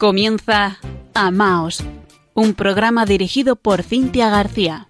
Comienza 0.00 0.78
Amaos, 1.12 1.84
un 2.32 2.54
programa 2.54 3.04
dirigido 3.04 3.56
por 3.56 3.82
Cintia 3.82 4.30
García. 4.30 4.88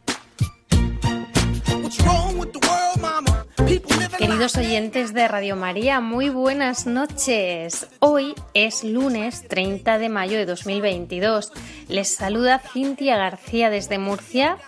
Queridos 4.17 4.57
oyentes 4.57 5.13
de 5.13 5.27
Radio 5.27 5.57
María, 5.57 6.01
muy 6.01 6.29
buenas 6.29 6.87
noches. 6.87 7.89
Hoy 7.99 8.37
es 8.55 8.85
lunes 8.85 9.49
30 9.49 9.99
de 9.99 10.09
mayo 10.09 10.39
de 10.39 10.47
2022. 10.47 11.53
Les 11.89 12.15
saluda 12.15 12.61
Cintia 12.61 13.17
García 13.17 13.69
desde 13.69 13.99
Murcia 13.99 14.59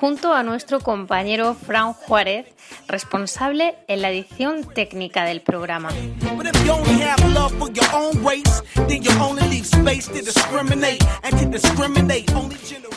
junto 0.00 0.32
a 0.32 0.44
nuestro 0.44 0.78
compañero 0.78 1.54
Fran 1.54 1.92
Juárez, 1.92 2.46
responsable 2.86 3.74
en 3.88 4.00
la 4.00 4.10
edición 4.10 4.62
técnica 4.62 5.24
del 5.24 5.40
programa. 5.40 5.88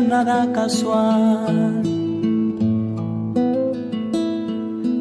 nada 0.07 0.51
casual. 0.53 1.83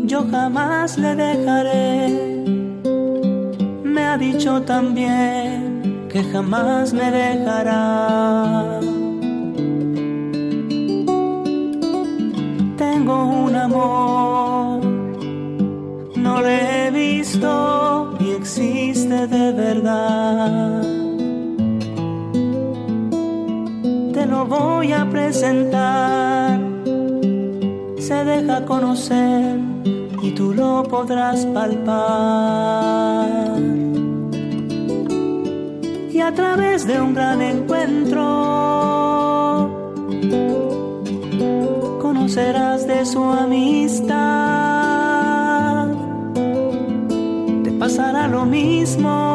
Yo 0.05 0.25
jamás 0.31 0.97
le 0.97 1.15
dejaré, 1.15 2.09
me 3.83 4.01
ha 4.03 4.17
dicho 4.17 4.61
también 4.61 6.07
que 6.09 6.23
jamás 6.23 6.93
me 6.93 7.11
dejará. 7.11 8.74
Voy 24.59 24.91
a 24.93 25.09
presentar. 25.09 26.59
Se 27.97 28.23
deja 28.23 28.65
conocer 28.65 29.59
y 30.21 30.31
tú 30.31 30.53
lo 30.53 30.83
podrás 30.83 31.45
palpar. 31.47 33.27
Y 36.11 36.19
a 36.19 36.33
través 36.33 36.87
de 36.87 37.01
un 37.01 37.13
gran 37.13 37.41
encuentro 37.41 38.23
conocerás 42.01 42.87
de 42.87 43.05
su 43.05 43.23
amistad. 43.23 44.15
Te 47.63 47.71
pasará 47.71 48.27
lo 48.27 48.45
mismo, 48.45 49.34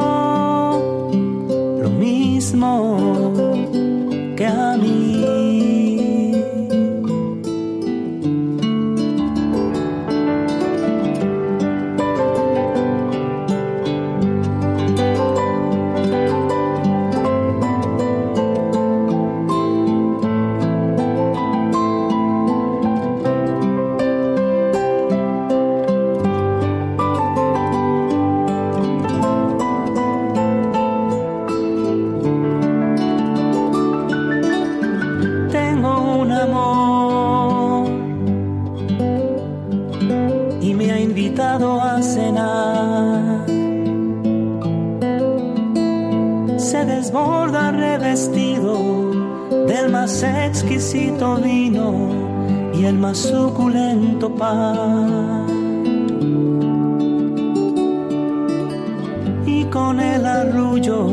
Y 59.46 59.64
con 59.64 60.00
el 60.00 60.26
arrullo 60.26 61.06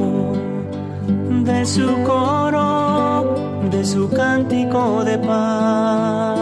de 1.43 1.65
su 1.65 1.87
coro, 2.03 3.35
de 3.71 3.85
su 3.85 4.09
cántico 4.09 5.03
de 5.03 5.17
paz, 5.19 6.39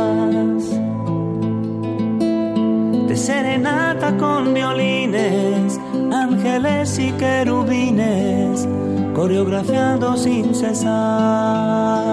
de 3.08 3.18
serenata 3.18 4.18
con 4.18 4.54
violines, 4.54 5.80
ángeles 6.12 7.00
y 7.00 7.12
querubines 7.14 8.68
coreografiando 9.16 10.18
sin 10.18 10.54
cesar. 10.54 12.05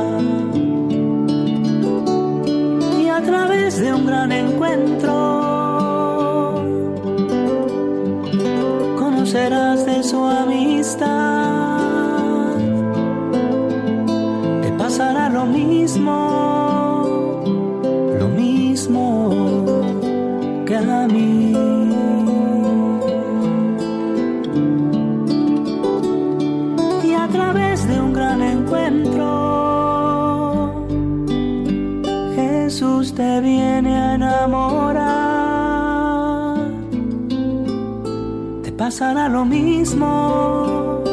Pasará 38.84 39.28
lo 39.28 39.44
mismo, 39.44 41.04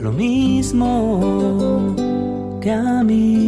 lo 0.00 0.10
mismo 0.10 1.94
que 2.60 2.72
a 2.72 3.04
mí. 3.04 3.46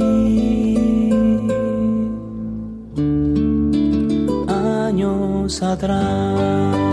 Años 4.46 5.60
atrás. 5.60 6.85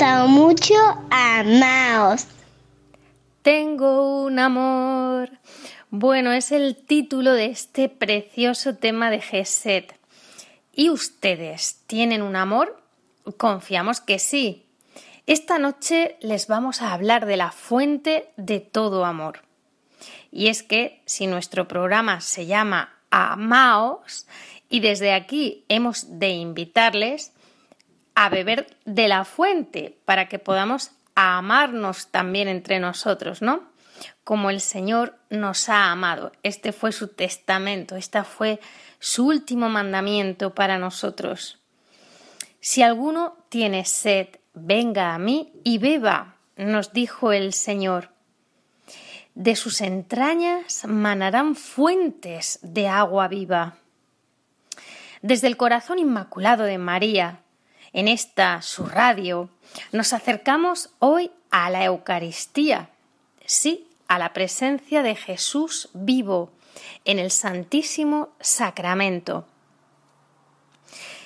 Mucho, 0.00 0.74
amaos. 1.10 2.26
Tengo 3.42 4.22
un 4.22 4.38
amor. 4.38 5.30
Bueno, 5.90 6.32
es 6.32 6.52
el 6.52 6.74
título 6.74 7.34
de 7.34 7.46
este 7.46 7.90
precioso 7.90 8.76
tema 8.76 9.10
de 9.10 9.20
Geset. 9.20 9.94
¿Y 10.72 10.88
ustedes 10.88 11.82
tienen 11.86 12.22
un 12.22 12.36
amor? 12.36 12.82
Confiamos 13.36 14.00
que 14.00 14.18
sí. 14.18 14.64
Esta 15.26 15.58
noche 15.58 16.16
les 16.20 16.46
vamos 16.46 16.80
a 16.80 16.94
hablar 16.94 17.26
de 17.26 17.36
la 17.36 17.50
fuente 17.50 18.30
de 18.38 18.60
todo 18.60 19.04
amor. 19.04 19.42
Y 20.32 20.46
es 20.46 20.62
que 20.62 21.02
si 21.04 21.26
nuestro 21.26 21.68
programa 21.68 22.22
se 22.22 22.46
llama 22.46 22.94
Amaos 23.10 24.26
y 24.70 24.80
desde 24.80 25.12
aquí 25.12 25.66
hemos 25.68 26.18
de 26.18 26.30
invitarles 26.30 27.32
a 28.20 28.28
beber 28.28 28.66
de 28.84 29.08
la 29.08 29.24
fuente 29.24 29.96
para 30.04 30.28
que 30.28 30.38
podamos 30.38 30.90
amarnos 31.14 32.08
también 32.08 32.48
entre 32.48 32.78
nosotros, 32.78 33.40
¿no? 33.40 33.62
Como 34.24 34.50
el 34.50 34.60
Señor 34.60 35.16
nos 35.30 35.70
ha 35.70 35.90
amado. 35.90 36.30
Este 36.42 36.72
fue 36.72 36.92
su 36.92 37.08
testamento, 37.08 37.96
este 37.96 38.22
fue 38.24 38.60
su 38.98 39.26
último 39.26 39.70
mandamiento 39.70 40.54
para 40.54 40.76
nosotros. 40.76 41.62
Si 42.60 42.82
alguno 42.82 43.38
tiene 43.48 43.86
sed, 43.86 44.28
venga 44.52 45.14
a 45.14 45.18
mí 45.18 45.54
y 45.64 45.78
beba, 45.78 46.36
nos 46.56 46.92
dijo 46.92 47.32
el 47.32 47.54
Señor. 47.54 48.10
De 49.34 49.56
sus 49.56 49.80
entrañas 49.80 50.84
manarán 50.84 51.54
fuentes 51.54 52.58
de 52.60 52.86
agua 52.86 53.28
viva. 53.28 53.76
Desde 55.22 55.46
el 55.46 55.56
corazón 55.56 55.98
inmaculado 55.98 56.64
de 56.64 56.76
María, 56.76 57.40
en 57.92 58.08
esta 58.08 58.62
su 58.62 58.86
radio, 58.86 59.48
nos 59.92 60.12
acercamos 60.12 60.90
hoy 60.98 61.30
a 61.50 61.70
la 61.70 61.84
Eucaristía, 61.84 62.90
sí, 63.44 63.88
a 64.08 64.18
la 64.18 64.32
presencia 64.32 65.02
de 65.02 65.14
Jesús 65.14 65.88
vivo 65.92 66.50
en 67.04 67.18
el 67.18 67.30
Santísimo 67.30 68.30
Sacramento. 68.40 69.46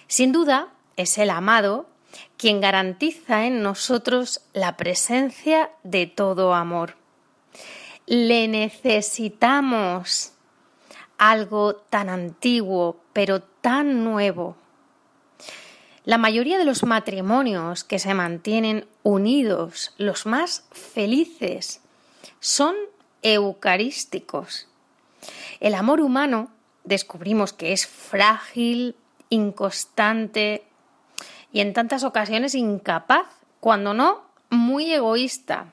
Sin 0.06 0.32
duda, 0.32 0.68
es 0.96 1.18
el 1.18 1.30
amado 1.30 1.88
quien 2.36 2.60
garantiza 2.60 3.46
en 3.46 3.62
nosotros 3.62 4.40
la 4.52 4.76
presencia 4.76 5.70
de 5.82 6.06
todo 6.06 6.54
amor. 6.54 6.96
Le 8.06 8.48
necesitamos 8.48 10.32
algo 11.18 11.76
tan 11.76 12.08
antiguo, 12.08 13.00
pero 13.12 13.40
tan 13.42 14.04
nuevo 14.04 14.56
la 16.04 16.18
mayoría 16.18 16.58
de 16.58 16.64
los 16.66 16.84
matrimonios 16.84 17.82
que 17.82 17.98
se 17.98 18.12
mantienen 18.12 18.86
unidos, 19.02 19.94
los 19.96 20.26
más 20.26 20.64
felices, 20.70 21.80
son 22.40 22.74
eucarísticos. 23.22 24.68
El 25.60 25.74
amor 25.74 26.00
humano 26.00 26.50
descubrimos 26.84 27.54
que 27.54 27.72
es 27.72 27.86
frágil, 27.86 28.96
inconstante 29.30 30.64
y 31.52 31.60
en 31.60 31.72
tantas 31.72 32.04
ocasiones 32.04 32.54
incapaz, 32.54 33.26
cuando 33.60 33.94
no, 33.94 34.24
muy 34.50 34.92
egoísta, 34.92 35.72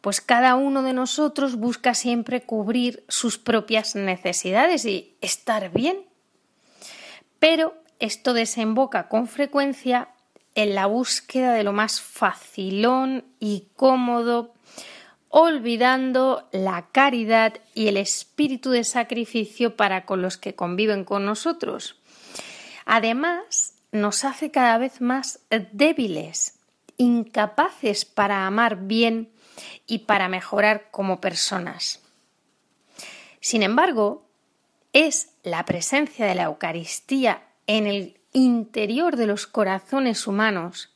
pues 0.00 0.20
cada 0.20 0.54
uno 0.54 0.82
de 0.82 0.92
nosotros 0.92 1.56
busca 1.56 1.94
siempre 1.94 2.42
cubrir 2.42 3.04
sus 3.08 3.36
propias 3.36 3.96
necesidades 3.96 4.84
y 4.84 5.16
estar 5.20 5.72
bien. 5.72 6.06
Pero 7.40 7.74
esto 7.98 8.34
desemboca 8.34 9.08
con 9.08 9.26
frecuencia 9.26 10.08
en 10.54 10.74
la 10.74 10.86
búsqueda 10.86 11.52
de 11.52 11.62
lo 11.62 11.72
más 11.72 12.00
facilón 12.00 13.24
y 13.38 13.68
cómodo, 13.76 14.54
olvidando 15.28 16.48
la 16.50 16.88
caridad 16.92 17.54
y 17.74 17.88
el 17.88 17.98
espíritu 17.98 18.70
de 18.70 18.84
sacrificio 18.84 19.76
para 19.76 20.06
con 20.06 20.22
los 20.22 20.38
que 20.38 20.54
conviven 20.54 21.04
con 21.04 21.26
nosotros. 21.26 22.00
Además, 22.86 23.74
nos 23.92 24.24
hace 24.24 24.50
cada 24.50 24.78
vez 24.78 25.00
más 25.00 25.40
débiles, 25.72 26.58
incapaces 26.96 28.04
para 28.04 28.46
amar 28.46 28.86
bien 28.86 29.30
y 29.86 30.00
para 30.00 30.28
mejorar 30.28 30.90
como 30.90 31.20
personas. 31.20 32.02
Sin 33.40 33.62
embargo, 33.62 34.26
es 34.92 35.30
la 35.42 35.64
presencia 35.66 36.24
de 36.26 36.34
la 36.34 36.44
Eucaristía 36.44 37.45
en 37.66 37.86
el 37.86 38.20
interior 38.32 39.16
de 39.16 39.26
los 39.26 39.46
corazones 39.46 40.26
humanos, 40.26 40.90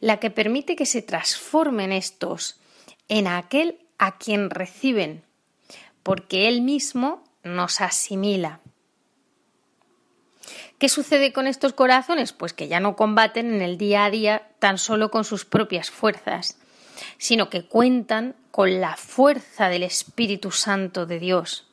la 0.00 0.18
que 0.18 0.30
permite 0.30 0.76
que 0.76 0.86
se 0.86 1.02
transformen 1.02 1.92
estos 1.92 2.60
en 3.08 3.26
aquel 3.26 3.78
a 3.98 4.18
quien 4.18 4.50
reciben, 4.50 5.24
porque 6.02 6.48
Él 6.48 6.62
mismo 6.62 7.24
nos 7.42 7.80
asimila. 7.80 8.60
¿Qué 10.78 10.88
sucede 10.88 11.32
con 11.32 11.46
estos 11.46 11.72
corazones? 11.72 12.32
Pues 12.32 12.52
que 12.52 12.68
ya 12.68 12.80
no 12.80 12.96
combaten 12.96 13.54
en 13.54 13.62
el 13.62 13.78
día 13.78 14.04
a 14.04 14.10
día 14.10 14.50
tan 14.58 14.78
solo 14.78 15.10
con 15.10 15.24
sus 15.24 15.44
propias 15.44 15.90
fuerzas, 15.90 16.58
sino 17.18 17.48
que 17.48 17.66
cuentan 17.66 18.34
con 18.50 18.80
la 18.80 18.96
fuerza 18.96 19.68
del 19.68 19.84
Espíritu 19.84 20.50
Santo 20.50 21.06
de 21.06 21.18
Dios. 21.18 21.66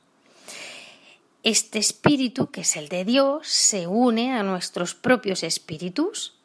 Este 1.44 1.80
espíritu, 1.80 2.52
que 2.52 2.62
es 2.62 2.78
el 2.78 2.88
de 2.88 3.04
Dios, 3.04 3.48
se 3.48 3.88
une 3.88 4.34
a 4.34 4.44
nuestros 4.44 4.94
propios 4.94 5.42
espíritus 5.42 6.38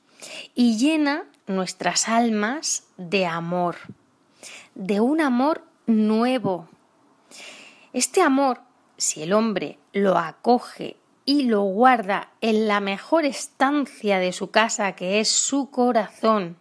y 0.55 0.79
llena 0.79 1.25
nuestras 1.47 2.09
almas 2.09 2.85
de 2.97 3.27
amor, 3.27 3.77
de 4.75 5.01
un 5.01 5.21
amor 5.21 5.65
nuevo. 5.87 6.69
Este 7.93 8.23
amor, 8.23 8.61
si 8.97 9.23
el 9.23 9.35
hombre 9.35 9.79
lo 9.93 10.17
acoge 10.17 10.97
y 11.27 11.43
lo 11.43 11.63
guarda 11.63 12.31
en 12.41 12.67
la 12.67 12.81
mejor 12.81 13.27
estancia 13.27 14.19
de 14.19 14.33
su 14.33 14.51
casa, 14.51 14.93
que 14.93 15.21
es 15.21 15.29
su 15.29 15.71
corazón, 15.71 16.57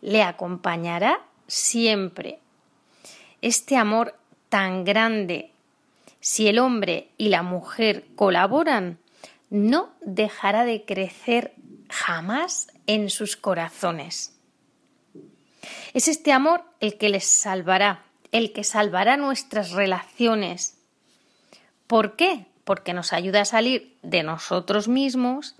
le 0.00 0.22
acompañará 0.22 1.24
siempre. 1.48 2.38
Este 3.40 3.76
amor 3.76 4.16
tan 4.48 4.84
grande, 4.84 5.51
si 6.22 6.46
el 6.46 6.60
hombre 6.60 7.10
y 7.18 7.30
la 7.30 7.42
mujer 7.42 8.06
colaboran, 8.14 9.00
no 9.50 9.90
dejará 10.00 10.64
de 10.64 10.84
crecer 10.84 11.52
jamás 11.90 12.68
en 12.86 13.10
sus 13.10 13.36
corazones. 13.36 14.38
Es 15.94 16.06
este 16.06 16.32
amor 16.32 16.64
el 16.78 16.96
que 16.96 17.08
les 17.08 17.24
salvará, 17.24 18.04
el 18.30 18.52
que 18.52 18.62
salvará 18.62 19.16
nuestras 19.16 19.72
relaciones. 19.72 20.78
¿Por 21.88 22.14
qué? 22.14 22.46
Porque 22.62 22.94
nos 22.94 23.12
ayuda 23.12 23.40
a 23.40 23.44
salir 23.44 23.98
de 24.02 24.22
nosotros 24.22 24.86
mismos, 24.86 25.56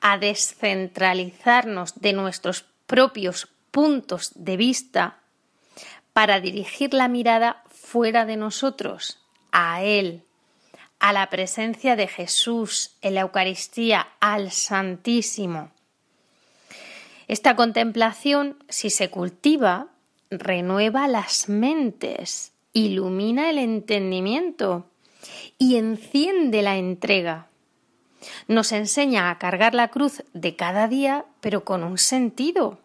a 0.00 0.18
descentralizarnos 0.18 2.00
de 2.00 2.12
nuestros 2.14 2.66
propios 2.86 3.46
puntos 3.70 4.32
de 4.34 4.56
vista, 4.56 5.18
para 6.12 6.40
dirigir 6.40 6.94
la 6.94 7.06
mirada 7.06 7.62
fuera 7.68 8.26
de 8.26 8.36
nosotros, 8.36 9.20
a 9.52 9.82
Él, 9.82 10.22
a 10.98 11.12
la 11.12 11.30
presencia 11.30 11.96
de 11.96 12.06
Jesús 12.06 12.96
en 13.00 13.14
la 13.14 13.22
Eucaristía, 13.22 14.08
al 14.20 14.50
Santísimo. 14.50 15.70
Esta 17.28 17.56
contemplación, 17.56 18.56
si 18.68 18.90
se 18.90 19.08
cultiva, 19.08 19.88
renueva 20.30 21.08
las 21.08 21.48
mentes, 21.48 22.52
ilumina 22.72 23.50
el 23.50 23.58
entendimiento 23.58 24.86
y 25.58 25.76
enciende 25.76 26.62
la 26.62 26.76
entrega. 26.76 27.46
Nos 28.48 28.72
enseña 28.72 29.30
a 29.30 29.38
cargar 29.38 29.74
la 29.74 29.88
cruz 29.88 30.22
de 30.34 30.56
cada 30.56 30.88
día, 30.88 31.24
pero 31.40 31.64
con 31.64 31.84
un 31.84 31.98
sentido, 31.98 32.78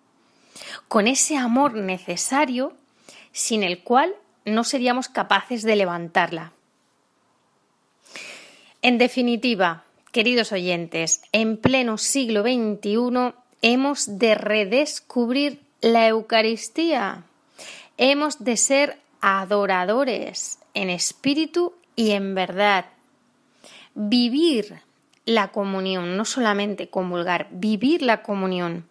con 0.88 1.08
ese 1.08 1.38
amor 1.38 1.74
necesario 1.74 2.74
sin 3.32 3.64
el 3.64 3.84
cual 3.84 4.16
no 4.46 4.64
seríamos 4.64 5.10
capaces 5.10 5.64
de 5.64 5.76
levantarla. 5.76 6.54
En 8.86 9.00
definitiva, 9.00 9.84
queridos 10.12 10.52
oyentes, 10.52 11.24
en 11.32 11.58
pleno 11.58 11.98
siglo 11.98 12.44
XXI 12.44 13.34
hemos 13.64 14.20
de 14.20 14.36
redescubrir 14.36 15.60
la 15.82 16.08
Eucaristía, 16.08 17.24
Hemos 17.98 18.44
de 18.44 18.58
ser 18.58 19.00
adoradores 19.22 20.60
en 20.76 20.92
espíritu 20.92 21.74
y 21.96 22.12
en 22.12 22.36
verdad. 22.36 22.86
Vivir 23.96 24.82
la 25.26 25.48
comunión, 25.48 26.16
no 26.16 26.24
solamente 26.24 26.88
comulgar, 26.88 27.48
vivir 27.50 28.04
la 28.04 28.22
comunión. 28.22 28.88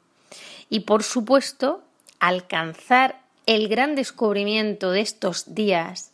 Y 0.70 0.80
por 0.80 1.04
supuesto, 1.04 1.84
alcanzar 2.18 3.20
el 3.46 3.68
gran 3.68 3.94
descubrimiento 3.94 4.90
de 4.90 5.02
estos 5.02 5.54
días, 5.54 6.10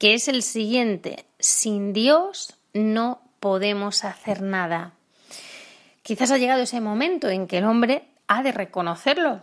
que 0.00 0.14
es 0.14 0.26
el 0.26 0.42
siguiente, 0.42 1.24
sin 1.38 1.92
Dios 1.92 2.55
no 2.76 3.22
podemos 3.40 4.04
hacer 4.04 4.42
nada. 4.42 4.92
Quizás 6.02 6.30
ha 6.30 6.38
llegado 6.38 6.62
ese 6.62 6.80
momento 6.80 7.28
en 7.28 7.46
que 7.46 7.58
el 7.58 7.64
hombre 7.64 8.08
ha 8.28 8.42
de 8.42 8.52
reconocerlo. 8.52 9.42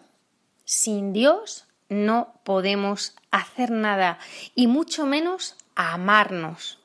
Sin 0.65 1.11
Dios 1.13 1.65
no 1.89 2.33
podemos 2.43 3.15
hacer 3.31 3.71
nada 3.71 4.17
y 4.55 4.67
mucho 4.67 5.05
menos 5.05 5.57
amarnos, 5.75 6.79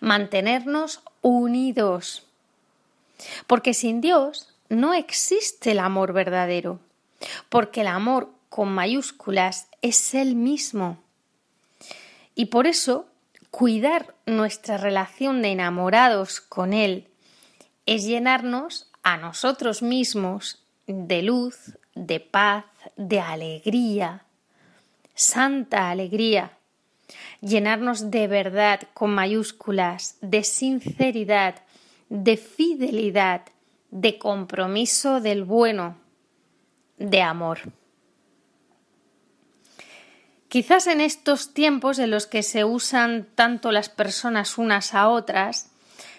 mantenernos 0.00 1.02
unidos. 1.20 2.26
Porque 3.46 3.74
sin 3.74 4.00
Dios 4.00 4.54
no 4.68 4.94
existe 4.94 5.72
el 5.72 5.78
amor 5.78 6.12
verdadero, 6.12 6.80
porque 7.48 7.82
el 7.82 7.86
amor 7.86 8.30
con 8.48 8.68
mayúsculas 8.74 9.68
es 9.80 10.14
Él 10.14 10.34
mismo. 10.34 10.98
Y 12.34 12.46
por 12.46 12.66
eso, 12.66 13.06
cuidar 13.50 14.11
nuestra 14.26 14.76
relación 14.76 15.42
de 15.42 15.52
enamorados 15.52 16.40
con 16.40 16.72
Él 16.72 17.08
es 17.86 18.04
llenarnos 18.04 18.90
a 19.02 19.16
nosotros 19.16 19.82
mismos 19.82 20.62
de 20.86 21.22
luz, 21.22 21.76
de 21.94 22.20
paz, 22.20 22.64
de 22.96 23.20
alegría, 23.20 24.24
santa 25.14 25.90
alegría, 25.90 26.52
llenarnos 27.40 28.10
de 28.10 28.28
verdad 28.28 28.80
con 28.94 29.14
mayúsculas, 29.14 30.16
de 30.20 30.44
sinceridad, 30.44 31.56
de 32.08 32.36
fidelidad, 32.36 33.42
de 33.90 34.18
compromiso 34.18 35.20
del 35.20 35.44
bueno, 35.44 35.96
de 36.98 37.22
amor. 37.22 37.58
Quizás 40.52 40.86
en 40.86 41.00
estos 41.00 41.54
tiempos 41.54 41.98
en 41.98 42.10
los 42.10 42.26
que 42.26 42.42
se 42.42 42.62
usan 42.62 43.26
tanto 43.34 43.72
las 43.72 43.88
personas 43.88 44.58
unas 44.58 44.92
a 44.92 45.08
otras, 45.08 45.70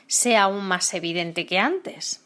sea 0.08 0.46
aún 0.46 0.66
más 0.66 0.92
evidente 0.96 1.46
que 1.46 1.60
antes. 1.60 2.20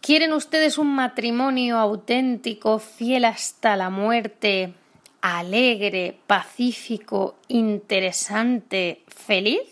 ¿Quieren 0.00 0.32
ustedes 0.32 0.78
un 0.78 0.94
matrimonio 0.94 1.78
auténtico, 1.78 2.78
fiel 2.78 3.24
hasta 3.24 3.74
la 3.74 3.90
muerte, 3.90 4.74
alegre, 5.20 6.16
pacífico, 6.28 7.34
interesante, 7.48 9.02
feliz? 9.08 9.62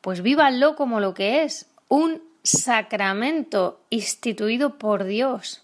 Pues 0.00 0.22
vívanlo 0.22 0.74
como 0.74 1.00
lo 1.00 1.12
que 1.12 1.42
es, 1.42 1.66
un 1.88 2.22
sacramento 2.42 3.78
instituido 3.90 4.78
por 4.78 5.04
Dios. 5.04 5.61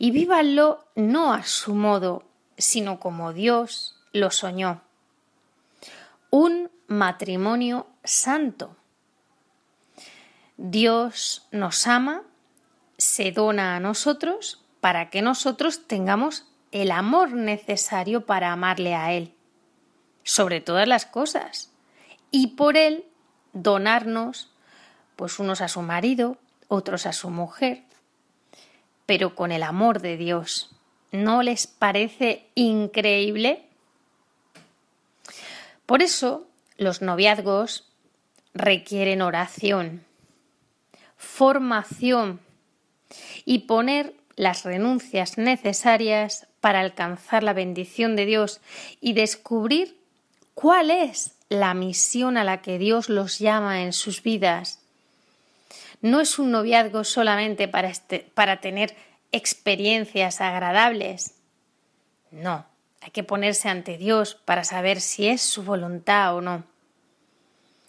Y 0.00 0.10
vívanlo 0.10 0.86
no 0.96 1.32
a 1.32 1.44
su 1.44 1.76
modo, 1.76 2.24
sino 2.58 2.98
como 2.98 3.32
Dios 3.32 3.94
lo 4.12 4.32
soñó. 4.32 4.82
Un 6.30 6.72
matrimonio 6.88 7.86
santo 8.02 8.76
Dios 10.62 11.48
nos 11.52 11.86
ama, 11.86 12.22
se 12.98 13.32
dona 13.32 13.76
a 13.76 13.80
nosotros 13.80 14.62
para 14.82 15.08
que 15.08 15.22
nosotros 15.22 15.86
tengamos 15.86 16.46
el 16.70 16.90
amor 16.90 17.32
necesario 17.32 18.26
para 18.26 18.52
amarle 18.52 18.94
a 18.94 19.14
Él, 19.14 19.34
sobre 20.22 20.60
todas 20.60 20.86
las 20.86 21.06
cosas, 21.06 21.72
y 22.30 22.48
por 22.48 22.76
Él 22.76 23.06
donarnos, 23.54 24.52
pues 25.16 25.38
unos 25.38 25.62
a 25.62 25.68
su 25.68 25.80
marido, 25.80 26.36
otros 26.68 27.06
a 27.06 27.14
su 27.14 27.30
mujer, 27.30 27.84
pero 29.10 29.34
con 29.34 29.50
el 29.50 29.64
amor 29.64 30.00
de 30.02 30.16
Dios. 30.16 30.70
¿No 31.10 31.42
les 31.42 31.66
parece 31.66 32.46
increíble? 32.54 33.64
Por 35.84 36.00
eso 36.00 36.46
los 36.76 37.02
noviazgos 37.02 37.90
requieren 38.54 39.20
oración 39.20 40.04
formación 41.16 42.38
y 43.44 43.66
poner 43.66 44.14
las 44.36 44.62
renuncias 44.62 45.38
necesarias 45.38 46.46
para 46.60 46.78
alcanzar 46.78 47.42
la 47.42 47.52
bendición 47.52 48.14
de 48.14 48.26
Dios 48.26 48.60
y 49.00 49.14
descubrir 49.14 49.98
cuál 50.54 50.92
es 50.92 51.32
la 51.48 51.74
misión 51.74 52.36
a 52.36 52.44
la 52.44 52.62
que 52.62 52.78
Dios 52.78 53.08
los 53.08 53.40
llama 53.40 53.82
en 53.82 53.92
sus 53.92 54.22
vidas. 54.22 54.79
No 56.00 56.20
es 56.20 56.38
un 56.38 56.50
noviazgo 56.50 57.04
solamente 57.04 57.68
para, 57.68 57.88
este, 57.88 58.30
para 58.34 58.60
tener 58.60 58.96
experiencias 59.32 60.40
agradables. 60.40 61.34
No, 62.30 62.66
hay 63.00 63.10
que 63.10 63.24
ponerse 63.24 63.68
ante 63.68 63.98
Dios 63.98 64.34
para 64.34 64.64
saber 64.64 65.00
si 65.00 65.28
es 65.28 65.42
su 65.42 65.62
voluntad 65.62 66.34
o 66.34 66.40
no. 66.40 66.64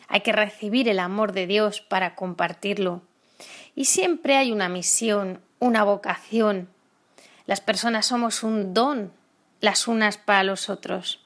Hay 0.07 0.21
que 0.21 0.33
recibir 0.33 0.89
el 0.89 0.99
amor 0.99 1.31
de 1.31 1.47
Dios 1.47 1.81
para 1.81 2.15
compartirlo 2.15 3.01
y 3.75 3.85
siempre 3.85 4.35
hay 4.35 4.51
una 4.51 4.67
misión, 4.67 5.41
una 5.59 5.83
vocación. 5.83 6.69
Las 7.45 7.61
personas 7.61 8.07
somos 8.07 8.43
un 8.43 8.73
don 8.73 9.13
las 9.61 9.87
unas 9.87 10.17
para 10.17 10.43
los 10.43 10.69
otros. 10.69 11.23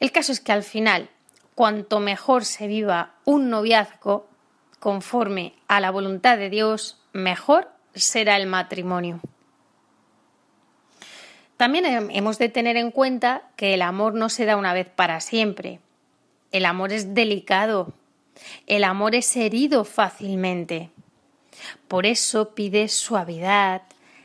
El 0.00 0.12
caso 0.12 0.32
es 0.32 0.40
que 0.40 0.52
al 0.52 0.62
final, 0.62 1.10
cuanto 1.54 2.00
mejor 2.00 2.44
se 2.44 2.66
viva 2.66 3.14
un 3.24 3.50
noviazgo 3.50 4.29
conforme 4.80 5.52
a 5.68 5.78
la 5.78 5.92
voluntad 5.92 6.36
de 6.36 6.50
Dios, 6.50 6.98
mejor 7.12 7.70
será 7.94 8.36
el 8.36 8.46
matrimonio. 8.46 9.20
También 11.56 11.84
hemos 12.10 12.38
de 12.38 12.48
tener 12.48 12.78
en 12.78 12.90
cuenta 12.90 13.42
que 13.56 13.74
el 13.74 13.82
amor 13.82 14.14
no 14.14 14.30
se 14.30 14.46
da 14.46 14.56
una 14.56 14.72
vez 14.72 14.88
para 14.88 15.20
siempre. 15.20 15.78
El 16.52 16.64
amor 16.64 16.90
es 16.92 17.14
delicado, 17.14 17.92
el 18.66 18.82
amor 18.84 19.14
es 19.14 19.36
herido 19.36 19.84
fácilmente. 19.84 20.90
Por 21.86 22.06
eso 22.06 22.54
pide 22.54 22.88
suavidad, 22.88 23.82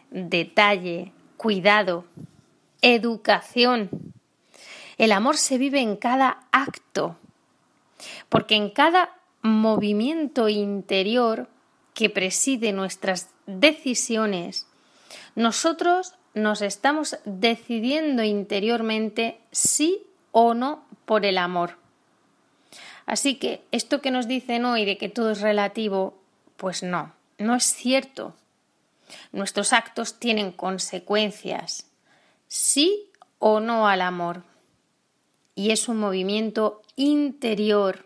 detalle, 0.09 1.11
cuidado, 1.35 2.05
educación. 2.81 3.89
El 4.97 5.11
amor 5.11 5.35
se 5.35 5.57
vive 5.57 5.81
en 5.81 5.97
cada 5.97 6.47
acto, 6.53 7.17
porque 8.29 8.55
en 8.55 8.69
cada 8.69 9.14
movimiento 9.45 10.49
interior 10.49 11.47
que 11.93 12.09
preside 12.09 12.73
nuestras 12.73 13.29
decisiones, 13.45 14.67
nosotros 15.35 16.13
nos 16.33 16.61
estamos 16.61 17.17
decidiendo 17.23 18.23
interiormente 18.23 19.39
sí 19.51 20.03
o 20.31 20.53
no 20.53 20.83
por 21.05 21.25
el 21.25 21.37
amor. 21.37 21.77
Así 23.05 23.35
que 23.35 23.63
esto 23.71 24.01
que 24.01 24.11
nos 24.11 24.27
dicen 24.27 24.65
hoy 24.65 24.83
de 24.83 24.97
que 24.97 25.09
todo 25.09 25.31
es 25.31 25.41
relativo, 25.41 26.17
pues 26.57 26.83
no, 26.83 27.13
no 27.37 27.55
es 27.55 27.63
cierto. 27.63 28.35
Nuestros 29.31 29.73
actos 29.73 30.19
tienen 30.19 30.51
consecuencias, 30.51 31.87
sí 32.47 33.09
o 33.39 33.59
no 33.59 33.87
al 33.87 34.01
amor. 34.01 34.43
Y 35.53 35.71
es 35.71 35.87
un 35.87 35.97
movimiento 35.97 36.81
interior, 36.95 38.05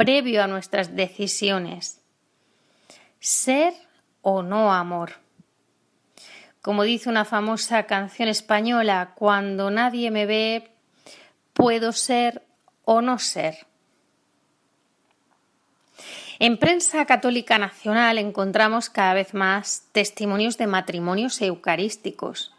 previo 0.00 0.42
a 0.42 0.46
nuestras 0.46 0.96
decisiones. 0.96 2.00
Ser 3.18 3.74
o 4.22 4.42
no 4.42 4.72
amor. 4.72 5.16
Como 6.62 6.84
dice 6.84 7.10
una 7.10 7.26
famosa 7.26 7.82
canción 7.82 8.30
española, 8.30 9.12
cuando 9.14 9.70
nadie 9.70 10.10
me 10.10 10.24
ve, 10.24 10.70
puedo 11.52 11.92
ser 11.92 12.42
o 12.86 13.02
no 13.02 13.18
ser. 13.18 13.66
En 16.38 16.56
prensa 16.56 17.04
católica 17.04 17.58
nacional 17.58 18.16
encontramos 18.16 18.88
cada 18.88 19.12
vez 19.12 19.34
más 19.34 19.84
testimonios 19.92 20.56
de 20.56 20.66
matrimonios 20.66 21.42
eucarísticos. 21.42 22.54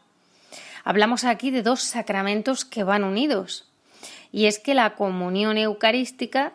Hablamos 0.84 1.24
aquí 1.24 1.50
de 1.50 1.64
dos 1.64 1.82
sacramentos 1.82 2.66
que 2.66 2.84
van 2.84 3.04
unidos. 3.04 3.68
Y 4.32 4.46
es 4.46 4.60
que 4.60 4.76
la 4.76 4.94
comunión 4.94 5.58
eucarística, 5.58 6.54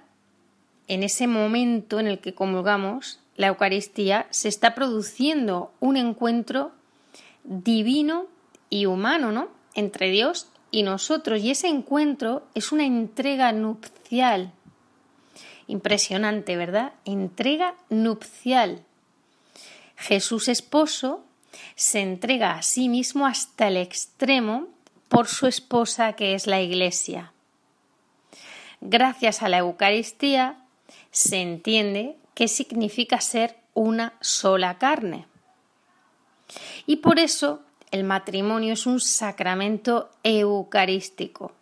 en 0.89 1.03
ese 1.03 1.27
momento 1.27 2.01
en 2.01 2.07
el 2.07 2.19
que 2.19 2.35
comulgamos 2.35 3.21
la 3.37 3.49
Eucaristía, 3.49 4.27
se 4.31 4.49
está 4.49 4.75
produciendo 4.75 5.73
un 5.81 5.97
encuentro 5.97 6.73
divino 7.45 8.27
y 8.71 8.87
humano, 8.87 9.33
¿no? 9.33 9.49
Entre 9.75 10.11
Dios 10.11 10.49
y 10.71 10.83
nosotros. 10.83 11.43
Y 11.43 11.51
ese 11.51 11.69
encuentro 11.69 12.47
es 12.55 12.73
una 12.73 12.85
entrega 12.85 13.53
nupcial 13.53 14.53
Impresionante, 15.69 16.57
¿verdad? 16.57 16.93
Entrega 17.05 17.75
nupcial. 17.89 18.85
Jesús 19.97 20.49
esposo 20.49 21.25
se 21.75 22.01
entrega 22.01 22.53
a 22.53 22.63
sí 22.63 22.89
mismo 22.89 23.27
hasta 23.27 23.69
el 23.69 23.77
extremo 23.77 24.69
por 25.09 25.27
su 25.27 25.47
esposa 25.47 26.13
que 26.13 26.35
es 26.35 26.47
la 26.47 26.61
Iglesia. 26.61 27.33
Gracias 28.81 29.43
a 29.43 29.49
la 29.49 29.59
Eucaristía 29.59 30.57
se 31.11 31.41
entiende 31.41 32.17
qué 32.35 32.49
significa 32.49 33.21
ser 33.21 33.57
una 33.75 34.15
sola 34.21 34.79
carne. 34.79 35.27
Y 36.87 36.97
por 36.97 37.19
eso 37.19 37.61
el 37.91 38.05
matrimonio 38.05 38.75
es 38.75 38.87
un 38.87 39.01
sacramento 39.01 40.11
eucarístico. 40.23 41.53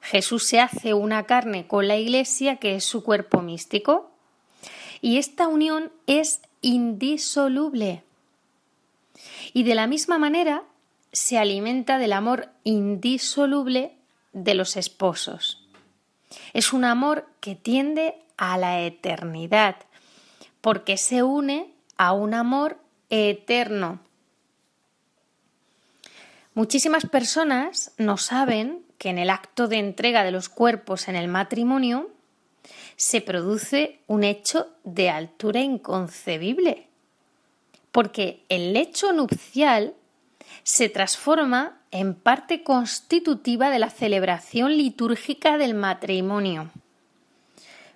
Jesús 0.00 0.44
se 0.44 0.60
hace 0.60 0.92
una 0.92 1.24
carne 1.24 1.66
con 1.66 1.88
la 1.88 1.96
Iglesia, 1.96 2.56
que 2.56 2.76
es 2.76 2.84
su 2.84 3.02
cuerpo 3.02 3.40
místico, 3.40 4.10
y 5.00 5.18
esta 5.18 5.48
unión 5.48 5.92
es 6.06 6.40
indisoluble. 6.60 8.02
Y 9.52 9.62
de 9.62 9.74
la 9.74 9.86
misma 9.86 10.18
manera 10.18 10.64
se 11.12 11.38
alimenta 11.38 11.98
del 11.98 12.12
amor 12.12 12.48
indisoluble 12.64 13.96
de 14.32 14.54
los 14.54 14.76
esposos. 14.76 15.63
Es 16.54 16.72
un 16.72 16.84
amor 16.84 17.26
que 17.40 17.56
tiende 17.56 18.14
a 18.36 18.56
la 18.56 18.80
eternidad, 18.80 19.76
porque 20.60 20.96
se 20.96 21.22
une 21.22 21.74
a 21.96 22.12
un 22.12 22.32
amor 22.32 22.78
eterno. 23.10 24.00
Muchísimas 26.54 27.06
personas 27.06 27.92
no 27.98 28.16
saben 28.16 28.84
que 28.98 29.10
en 29.10 29.18
el 29.18 29.30
acto 29.30 29.66
de 29.66 29.78
entrega 29.78 30.24
de 30.24 30.30
los 30.30 30.48
cuerpos 30.48 31.08
en 31.08 31.16
el 31.16 31.26
matrimonio 31.28 32.10
se 32.96 33.20
produce 33.20 33.98
un 34.06 34.22
hecho 34.22 34.68
de 34.84 35.10
altura 35.10 35.60
inconcebible, 35.60 36.86
porque 37.90 38.44
el 38.48 38.72
lecho 38.72 39.12
nupcial 39.12 39.94
se 40.64 40.88
transforma 40.88 41.78
en 41.90 42.14
parte 42.14 42.64
constitutiva 42.64 43.70
de 43.70 43.78
la 43.78 43.90
celebración 43.90 44.76
litúrgica 44.76 45.58
del 45.58 45.74
matrimonio. 45.74 46.70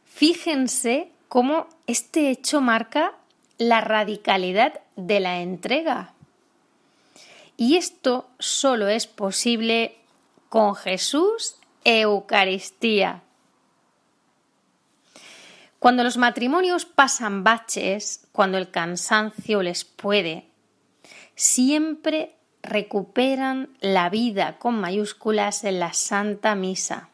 Fíjense 0.05 1.11
cómo 1.29 1.67
este 1.87 2.31
hecho 2.31 2.61
marca 2.61 3.15
la 3.57 3.81
radicalidad 3.81 4.81
de 4.97 5.19
la 5.19 5.41
entrega. 5.41 6.13
Y 7.57 7.77
esto 7.77 8.29
solo 8.39 8.87
es 8.89 9.07
posible 9.07 9.97
con 10.49 10.77
Jesús 10.77 11.57
Eucaristía. 11.85 13.23
Cuando 15.79 16.05
los 16.05 16.17
matrimonios 16.17 16.85
pasan 16.85 17.45
baches, 17.45 18.27
cuando 18.33 18.59
el 18.59 18.71
cansancio 18.71 19.63
les 19.63 19.85
puede, 19.85 20.49
siempre 21.35 22.38
recuperan 22.69 23.71
la 23.81 24.11
vida 24.11 24.59
con 24.59 24.81
mayúsculas 24.81 25.65
en 25.65 25.81
la 25.81 25.93
Santa 25.93 26.55
Misa. 26.55 27.09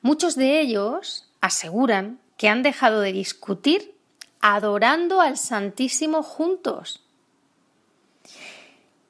Muchos 0.00 0.34
de 0.34 0.60
ellos 0.60 1.28
aseguran 1.40 2.18
que 2.36 2.48
han 2.48 2.62
dejado 2.62 3.00
de 3.00 3.12
discutir 3.12 3.94
adorando 4.40 5.20
al 5.20 5.36
Santísimo 5.38 6.22
juntos. 6.22 7.00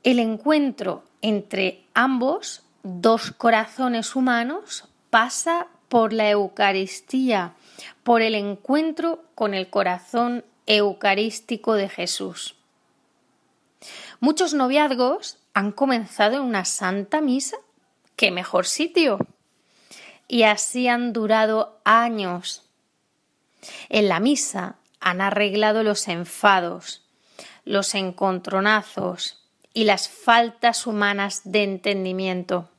El 0.02 0.18
encuentro 0.18 1.04
entre 1.22 1.84
ambos 1.94 2.62
dos 2.82 3.30
corazones 3.30 4.14
humanos 4.16 4.88
pasa 5.10 5.68
por 5.88 6.12
la 6.12 6.28
Eucaristía, 6.30 7.54
por 8.02 8.22
el 8.22 8.34
encuentro 8.34 9.24
con 9.34 9.54
el 9.54 9.70
corazón 9.70 10.44
eucarístico 10.66 11.74
de 11.74 11.88
Jesús. 11.88 12.56
Muchos 14.22 14.54
noviazgos 14.54 15.38
han 15.52 15.72
comenzado 15.72 16.36
en 16.36 16.42
una 16.42 16.64
santa 16.64 17.20
misa. 17.20 17.56
¡Qué 18.14 18.30
mejor 18.30 18.66
sitio! 18.66 19.18
Y 20.28 20.44
así 20.44 20.86
han 20.86 21.12
durado 21.12 21.80
años. 21.82 22.62
En 23.88 24.08
la 24.08 24.20
misa 24.20 24.76
han 25.00 25.20
arreglado 25.20 25.82
los 25.82 26.06
enfados, 26.06 27.04
los 27.64 27.96
encontronazos 27.96 29.42
y 29.74 29.86
las 29.86 30.08
faltas 30.08 30.86
humanas 30.86 31.40
de 31.42 31.64
entendimiento. 31.64 32.70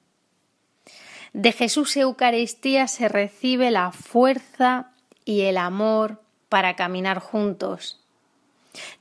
De 1.33 1.51
Jesús 1.51 1.97
Eucaristía 1.97 2.87
se 2.87 3.09
recibe 3.09 3.69
la 3.69 3.91
fuerza 3.91 4.93
y 5.25 5.41
el 5.41 5.57
amor 5.57 6.21
para 6.47 6.77
caminar 6.77 7.19
juntos. 7.19 7.99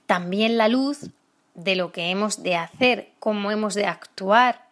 También 0.06 0.58
la 0.58 0.66
luz 0.66 1.08
de 1.54 1.76
lo 1.76 1.92
que 1.92 2.10
hemos 2.10 2.42
de 2.42 2.56
hacer, 2.56 3.10
cómo 3.18 3.50
hemos 3.50 3.74
de 3.74 3.86
actuar 3.86 4.64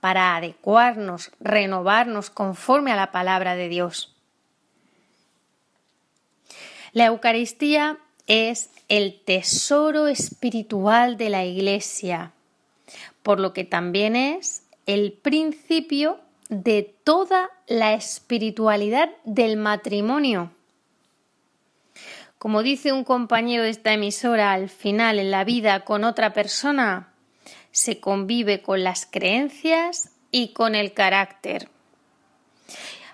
para 0.00 0.36
adecuarnos, 0.36 1.30
renovarnos 1.40 2.30
conforme 2.30 2.92
a 2.92 2.96
la 2.96 3.10
palabra 3.12 3.54
de 3.54 3.68
Dios. 3.68 4.14
La 6.92 7.06
Eucaristía 7.06 7.98
es 8.26 8.70
el 8.88 9.20
tesoro 9.24 10.06
espiritual 10.06 11.16
de 11.16 11.30
la 11.30 11.44
Iglesia, 11.44 12.32
por 13.22 13.40
lo 13.40 13.52
que 13.52 13.64
también 13.64 14.14
es 14.14 14.62
el 14.86 15.12
principio 15.12 16.20
de 16.48 16.94
toda 17.04 17.50
la 17.66 17.94
espiritualidad 17.94 19.10
del 19.24 19.56
matrimonio. 19.56 20.50
Como 22.44 22.62
dice 22.62 22.92
un 22.92 23.04
compañero 23.04 23.62
de 23.62 23.70
esta 23.70 23.94
emisora, 23.94 24.52
al 24.52 24.68
final 24.68 25.18
en 25.18 25.30
la 25.30 25.44
vida 25.44 25.80
con 25.80 26.04
otra 26.04 26.34
persona 26.34 27.08
se 27.72 28.00
convive 28.00 28.60
con 28.60 28.84
las 28.84 29.06
creencias 29.06 30.10
y 30.30 30.48
con 30.48 30.74
el 30.74 30.92
carácter. 30.92 31.70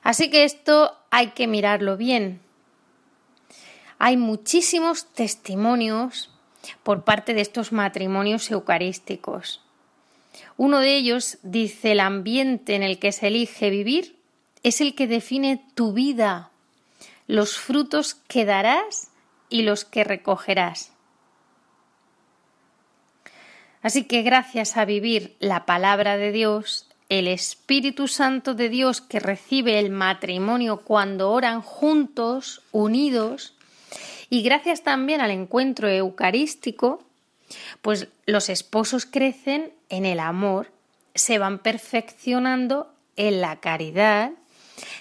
Así 0.03 0.31
que 0.31 0.43
esto 0.43 0.99
hay 1.13 1.29
que 1.29 1.47
mirarlo 1.47 1.97
bien. 1.97 2.41
Hay 4.01 4.17
muchísimos 4.17 5.07
testimonios 5.13 6.35
por 6.83 7.05
parte 7.05 7.33
de 7.33 7.43
estos 7.43 7.71
matrimonios 7.71 8.51
eucarísticos. 8.51 9.63
Uno 10.57 10.81
de 10.81 10.97
ellos 10.97 11.39
dice 11.45 11.93
el 11.93 12.01
ambiente 12.01 12.75
en 12.75 12.83
el 12.83 12.99
que 12.99 13.13
se 13.13 13.29
elige 13.29 13.71
vivir 13.71 14.17
es 14.65 14.81
el 14.81 14.97
que 14.97 15.07
define 15.07 15.65
tu 15.77 15.93
vida, 15.93 16.51
los 17.29 17.57
frutos 17.59 18.15
que 18.27 18.45
darás 18.45 19.10
y 19.51 19.63
los 19.63 19.85
que 19.85 20.05
recogerás. 20.05 20.93
Así 23.83 24.05
que 24.05 24.23
gracias 24.23 24.77
a 24.77 24.85
vivir 24.85 25.37
la 25.41 25.67
palabra 25.67 26.17
de 26.17 26.33
Dios, 26.33 26.87
el 27.09 27.27
Espíritu 27.27 28.09
Santo 28.09 28.55
de 28.55 28.69
Dios 28.69 29.01
que 29.01 29.21
recibe 29.21 29.79
el 29.79 29.91
matrimonio 29.91 30.83
cuando 30.83 31.31
oran 31.31 31.61
juntos, 31.61 32.63
unidos, 32.73 33.55
y 34.29 34.43
gracias 34.43 34.83
también 34.83 35.21
al 35.21 35.33
encuentro 35.33 35.89
eucarístico, 35.89 37.03
pues 37.83 38.09
los 38.27 38.49
esposos 38.49 39.07
crecen 39.07 39.73
en 39.89 40.07
el 40.07 40.21
amor, 40.21 40.71
se 41.15 41.39
van 41.39 41.59
perfeccionando 41.59 42.93
en 43.17 43.41
la 43.41 43.59
caridad, 43.59 44.31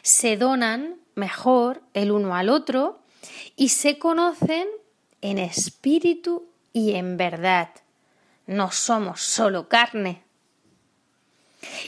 se 0.02 0.36
donan 0.36 0.96
mejor 1.16 1.82
el 1.94 2.12
uno 2.12 2.36
al 2.36 2.50
otro 2.50 3.00
y 3.56 3.70
se 3.70 3.98
conocen 3.98 4.68
en 5.22 5.38
espíritu 5.38 6.48
y 6.74 6.96
en 6.96 7.18
verdad. 7.18 7.70
No 8.48 8.72
somos 8.72 9.22
solo 9.22 9.70
carne. 9.70 10.24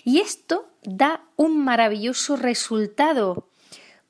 Y 0.04 0.20
esto 0.20 0.70
da 0.84 1.24
un 1.36 1.63
maravilloso 1.63 2.36
resultado 2.36 3.48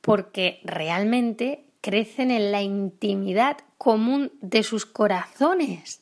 porque 0.01 0.59
realmente 0.63 1.65
crecen 1.81 2.31
en 2.31 2.51
la 2.51 2.61
intimidad 2.61 3.57
común 3.77 4.31
de 4.41 4.63
sus 4.63 4.85
corazones 4.85 6.01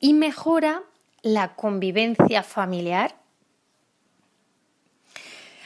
y 0.00 0.14
mejora 0.14 0.82
la 1.22 1.54
convivencia 1.54 2.42
familiar. 2.42 3.19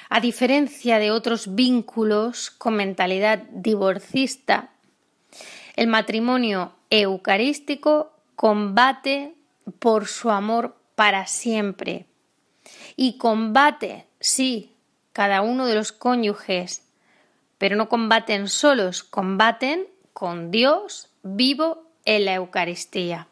A 0.09 0.21
diferencia 0.21 0.99
de 0.99 1.11
otros 1.11 1.55
vínculos 1.55 2.51
con 2.51 2.77
mentalidad 2.77 3.39
divorcista, 3.51 4.71
el 5.77 5.87
matrimonio 5.89 6.73
eucarístico 6.91 8.13
combate 8.37 9.35
por 9.79 10.07
su 10.07 10.31
amor 10.31 10.77
para 10.95 11.27
siempre. 11.27 12.07
Y 12.97 13.19
combate, 13.19 14.07
sí, 14.21 14.75
cada 15.13 15.43
uno 15.43 15.67
de 15.67 15.75
los 15.75 15.93
cónyuges, 15.93 16.83
pero 17.59 17.77
no 17.77 17.89
combaten 17.89 18.49
solos, 18.49 19.03
combaten 19.03 19.87
con 20.13 20.51
Dios 20.51 21.11
vivo 21.23 21.85
en 22.05 22.27
la 22.27 22.35
Eucaristía. 22.35 23.29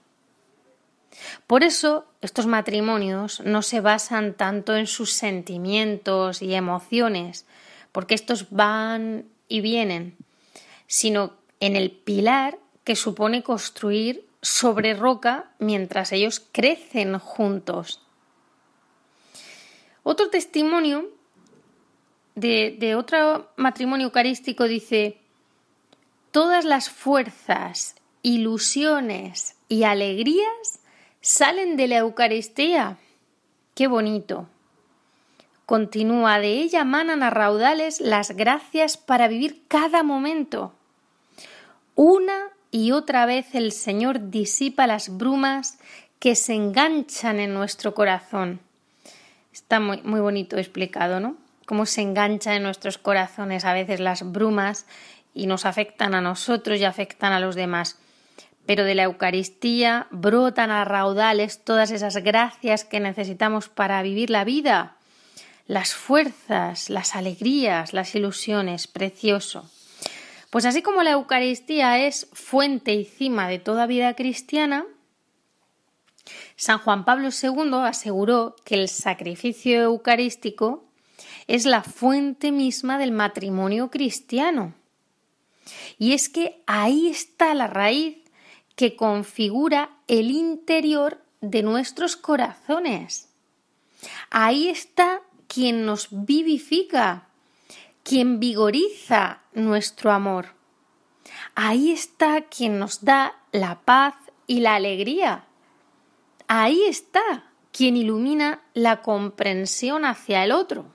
Por 1.47 1.63
eso 1.65 2.07
estos 2.21 2.47
matrimonios 2.47 3.41
no 3.41 3.63
se 3.63 3.81
basan 3.81 4.35
tanto 4.35 4.77
en 4.77 4.87
sus 4.87 5.13
sentimientos 5.13 6.43
y 6.43 6.55
emociones, 6.55 7.47
porque 7.93 8.15
estos 8.15 8.51
van 8.51 9.27
y 9.49 9.61
vienen, 9.61 10.17
sino 10.87 11.35
en 11.61 11.77
el 11.77 11.91
pilar 11.91 12.59
que 12.85 12.97
supone 12.97 13.43
construir 13.43 14.27
sobre 14.41 14.95
roca 14.95 15.51
mientras 15.59 16.13
ellos 16.13 16.41
crecen 16.53 17.19
juntos. 17.19 18.01
Otro 20.03 20.31
testimonio 20.31 21.09
de, 22.35 22.95
otro 22.97 23.53
matrimonio 23.57 24.07
eucarístico 24.07 24.65
dice, 24.65 25.19
todas 26.33 26.65
las 26.65 26.91
fuerzas, 26.91 27.95
ilusiones 28.23 29.55
y 29.69 29.85
alegrías 29.85 30.82
salen 31.23 31.77
de 31.77 31.89
la 31.89 31.99
Eucaristía. 31.99 32.99
Qué 33.75 33.87
bonito. 33.87 34.49
Continúa, 35.65 36.41
de 36.41 36.61
ella 36.61 36.85
manan 36.85 37.23
a 37.23 37.31
raudales 37.31 38.01
las 38.01 38.33
gracias 38.33 38.99
para 38.99 39.29
vivir 39.29 39.63
cada 39.69 40.03
momento. 40.03 40.75
Una 41.95 42.51
y 42.71 42.91
otra 42.91 43.25
vez 43.25 43.55
el 43.55 43.73
Señor 43.73 44.31
disipa 44.31 44.87
las 44.87 45.17
brumas 45.17 45.79
que 46.19 46.35
se 46.35 46.55
enganchan 46.55 47.39
en 47.39 47.55
nuestro 47.55 47.95
corazón. 47.95 48.61
Está 49.53 49.81
muy, 49.81 50.03
muy 50.03 50.21
bonito 50.21 50.57
explicado, 50.57 51.21
¿no? 51.21 51.37
Cómo 51.67 51.87
se 51.87 52.03
enganchan 52.03 52.55
en 52.55 52.63
nuestros 52.65 52.99
corazones 52.99 53.65
a 53.65 53.73
veces 53.73 54.01
las 54.01 54.33
brumas 54.33 54.87
y 55.35 55.47
nos 55.47 55.65
afectan 55.65 56.15
a 56.15 56.21
nosotros 56.21 56.79
y 56.81 56.85
afectan 56.85 57.33
a 57.33 57.41
los 57.41 57.55
demás. 57.55 57.99
Pero 58.67 58.85
de 58.85 58.95
la 58.95 59.05
Eucaristía 59.05 60.07
brotan 60.11 60.71
a 60.71 60.85
raudales 60.85 61.65
todas 61.65 61.91
esas 61.91 62.17
gracias 62.19 62.85
que 62.85 63.01
necesitamos 63.01 63.69
para 63.69 64.03
vivir 64.03 64.31
la 64.31 64.45
vida, 64.45 64.97
las 65.67 65.95
fuerzas, 65.95 66.91
las 66.91 67.17
alegrías, 67.17 67.93
las 67.93 68.15
ilusiones, 68.15 68.87
precioso. 68.87 69.69
Pues 70.51 70.67
así 70.67 70.83
como 70.83 71.03
la 71.03 71.13
Eucaristía 71.13 71.99
es 72.07 72.29
fuente 72.33 72.93
y 72.95 73.05
cima 73.05 73.49
de 73.49 73.59
toda 73.59 73.87
vida 73.87 74.15
cristiana, 74.15 74.85
San 76.57 76.79
Juan 76.79 77.05
Pablo 77.05 77.31
II 77.31 77.75
aseguró 77.85 78.55
que 78.65 78.77
el 78.77 78.89
sacrificio 78.89 79.83
eucarístico 79.83 80.85
es 81.47 81.65
la 81.65 81.83
fuente 81.83 82.53
misma 82.53 82.99
del 82.99 83.13
matrimonio 83.13 83.91
cristiano. 83.91 84.75
Y 85.99 86.13
es 86.13 86.29
que 86.29 86.63
ahí 86.67 87.09
está 87.09 87.55
la 87.55 87.67
raíz 87.67 88.22
que 88.77 88.97
configura 88.97 89.91
el 90.09 90.31
interior 90.31 91.23
de 91.41 91.63
nuestros 91.63 92.17
corazones. 92.17 93.29
Ahí 94.31 94.69
está 94.69 95.23
quien 95.49 95.85
nos 95.85 96.09
vivifica, 96.11 97.29
quien 98.03 98.41
vigoriza 98.41 99.41
nuestro 99.53 100.13
amor. 100.13 100.55
Ahí 101.55 101.93
está 101.93 102.43
quien 102.43 102.79
nos 102.79 103.05
da 103.05 103.35
la 103.53 103.81
paz 103.81 104.15
y 104.47 104.61
la 104.61 104.75
alegría. 104.75 105.45
Ahí 106.49 106.83
está 106.85 107.45
quien 107.73 107.97
ilumina 107.97 108.61
la 108.75 109.03
comprensión 109.03 110.05
hacia 110.05 110.45
el 110.45 110.53
otro. 110.53 110.87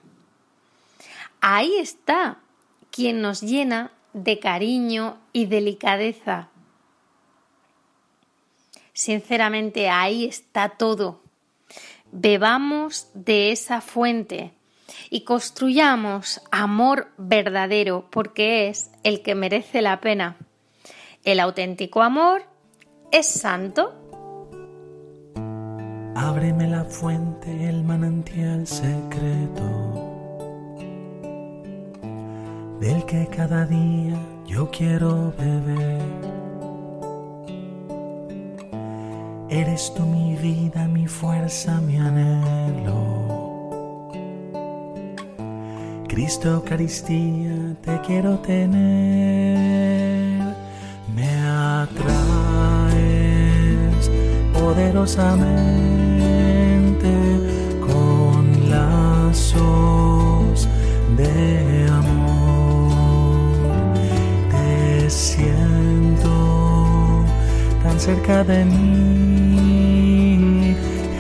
Ahí 1.42 1.76
está 1.78 2.40
quien 2.92 3.22
nos 3.22 3.42
llena 3.42 3.92
de 4.14 4.40
cariño 4.40 5.18
y 5.34 5.46
delicadeza. 5.46 6.50
Sinceramente, 8.98 9.92
ahí 9.92 10.26
está 10.26 10.70
todo. 10.70 11.22
Bebamos 12.12 13.12
de 13.14 13.52
esa 13.52 13.80
fuente 13.80 14.54
y 15.12 15.22
construyamos 15.22 16.42
amor 16.50 17.12
verdadero 17.16 18.08
porque 18.10 18.70
es 18.70 18.90
el 19.04 19.22
que 19.22 19.36
merece 19.36 19.84
la 19.84 20.02
pena. 20.02 20.38
El 21.24 21.40
auténtico 21.40 22.02
amor 22.02 22.42
es 23.12 23.28
santo. 23.28 23.94
Ábreme 26.16 26.68
la 26.68 26.84
fuente, 26.84 27.70
el 27.70 27.84
manantial 27.84 28.66
secreto 28.66 30.08
del 32.80 33.06
que 33.06 33.28
cada 33.28 33.68
día 33.68 34.18
yo 34.48 34.72
quiero 34.72 35.32
beber. 35.38 36.47
Eres 39.50 39.94
tú 39.96 40.04
mi 40.04 40.36
vida, 40.36 40.90
mi 40.90 41.08
fuerza, 41.08 41.80
mi 41.80 41.96
anhelo. 41.98 42.92
Cristo 46.10 46.50
Eucaristía, 46.50 47.56
te 47.82 47.98
quiero 48.06 48.40
tener. 48.40 48.84
Me 51.16 51.30
atraes 51.80 52.92
poderosamente 54.54 57.14
con 57.88 58.70
lazos 58.70 60.68
de 61.16 61.88
siento 61.88 62.17
cerca 68.00 68.44
de 68.44 68.64
mí, 68.66 69.96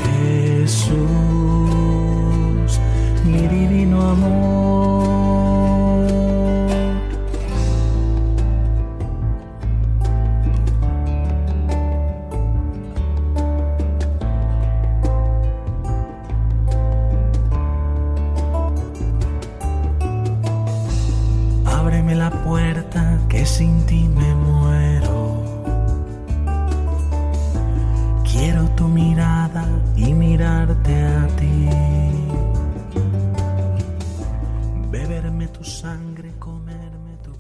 Jesús, 0.04 1.27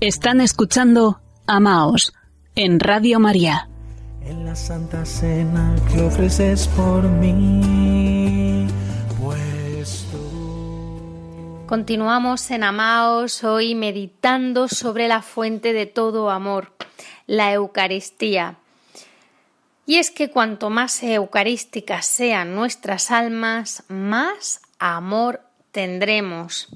Están 0.07 0.39
escuchando 0.39 1.19
Amaos 1.47 2.13
en 2.55 2.79
Radio 2.79 3.19
María. 3.19 3.67
en 4.21 4.45
la 4.45 4.55
santa 4.55 5.03
cena 5.05 5.75
que 5.91 6.01
ofreces 6.01 6.69
por 6.69 7.03
mí. 7.09 8.67
Pues 9.21 10.05
tú 10.09 11.65
Continuamos 11.67 12.49
en 12.51 12.63
Amaos 12.63 13.43
hoy 13.43 13.75
meditando 13.75 14.69
sobre 14.69 15.09
la 15.09 15.21
fuente 15.21 15.73
de 15.73 15.87
todo 15.87 16.29
amor, 16.29 16.71
la 17.25 17.51
Eucaristía. 17.51 18.55
Y 19.85 19.95
es 19.95 20.09
que 20.09 20.29
cuanto 20.29 20.69
más 20.69 21.03
eucarísticas 21.03 22.05
sean 22.05 22.55
nuestras 22.55 23.11
almas, 23.11 23.83
más 23.89 24.61
amor 24.79 25.41
tendremos. 25.73 26.69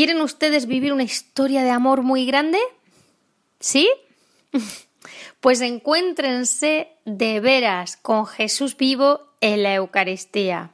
¿Quieren 0.00 0.22
ustedes 0.22 0.64
vivir 0.64 0.94
una 0.94 1.02
historia 1.02 1.62
de 1.62 1.68
amor 1.68 2.00
muy 2.00 2.24
grande? 2.24 2.58
¿Sí? 3.60 3.90
Pues 5.40 5.60
encuéntrense 5.60 6.88
de 7.04 7.40
veras 7.40 7.98
con 7.98 8.24
Jesús 8.24 8.78
vivo 8.78 9.20
en 9.42 9.62
la 9.62 9.74
Eucaristía. 9.74 10.70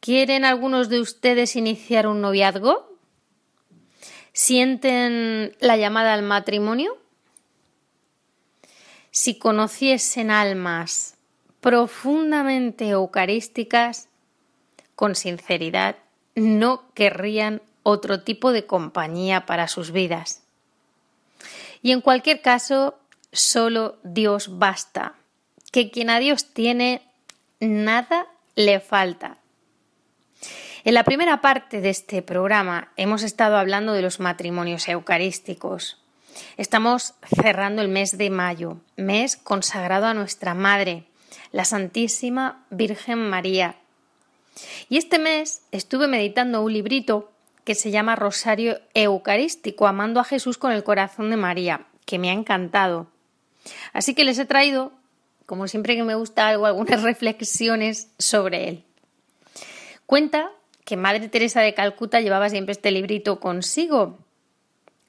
¿Quieren 0.00 0.44
algunos 0.44 0.90
de 0.90 1.00
ustedes 1.00 1.56
iniciar 1.56 2.06
un 2.06 2.20
noviazgo? 2.20 2.98
¿Sienten 4.34 5.56
la 5.60 5.78
llamada 5.78 6.12
al 6.12 6.22
matrimonio? 6.22 6.98
Si 9.10 9.38
conociesen 9.38 10.30
almas 10.30 11.14
profundamente 11.62 12.90
eucarísticas, 12.90 14.10
con 14.94 15.14
sinceridad, 15.14 15.96
no 16.34 16.92
querrían 16.92 17.62
otro 17.88 18.20
tipo 18.20 18.50
de 18.50 18.66
compañía 18.66 19.46
para 19.46 19.68
sus 19.68 19.92
vidas. 19.92 20.42
Y 21.82 21.92
en 21.92 22.00
cualquier 22.00 22.42
caso, 22.42 22.98
solo 23.30 23.98
Dios 24.02 24.58
basta, 24.58 25.14
que 25.70 25.92
quien 25.92 26.10
a 26.10 26.18
Dios 26.18 26.52
tiene, 26.52 27.00
nada 27.60 28.26
le 28.56 28.80
falta. 28.80 29.38
En 30.82 30.94
la 30.94 31.04
primera 31.04 31.40
parte 31.40 31.80
de 31.80 31.90
este 31.90 32.22
programa 32.22 32.90
hemos 32.96 33.22
estado 33.22 33.56
hablando 33.56 33.92
de 33.92 34.02
los 34.02 34.18
matrimonios 34.18 34.88
eucarísticos. 34.88 36.02
Estamos 36.56 37.14
cerrando 37.40 37.82
el 37.82 37.88
mes 37.88 38.18
de 38.18 38.30
mayo, 38.30 38.78
mes 38.96 39.36
consagrado 39.36 40.06
a 40.06 40.14
nuestra 40.14 40.54
Madre, 40.54 41.04
la 41.52 41.64
Santísima 41.64 42.66
Virgen 42.70 43.30
María. 43.30 43.76
Y 44.88 44.96
este 44.96 45.20
mes 45.20 45.62
estuve 45.70 46.08
meditando 46.08 46.62
un 46.62 46.72
librito 46.72 47.30
que 47.66 47.74
se 47.74 47.90
llama 47.90 48.14
Rosario 48.14 48.80
Eucarístico, 48.94 49.88
amando 49.88 50.20
a 50.20 50.24
Jesús 50.24 50.56
con 50.56 50.70
el 50.70 50.84
corazón 50.84 51.30
de 51.30 51.36
María, 51.36 51.88
que 52.04 52.20
me 52.20 52.30
ha 52.30 52.32
encantado. 52.32 53.08
Así 53.92 54.14
que 54.14 54.22
les 54.22 54.38
he 54.38 54.44
traído, 54.44 54.92
como 55.46 55.66
siempre 55.66 55.96
que 55.96 56.04
me 56.04 56.14
gusta 56.14 56.46
algo, 56.46 56.66
algunas 56.66 57.02
reflexiones 57.02 58.12
sobre 58.20 58.68
él. 58.68 58.84
Cuenta 60.06 60.52
que 60.84 60.96
Madre 60.96 61.28
Teresa 61.28 61.60
de 61.60 61.74
Calcuta 61.74 62.20
llevaba 62.20 62.48
siempre 62.50 62.70
este 62.70 62.92
librito 62.92 63.40
consigo. 63.40 64.20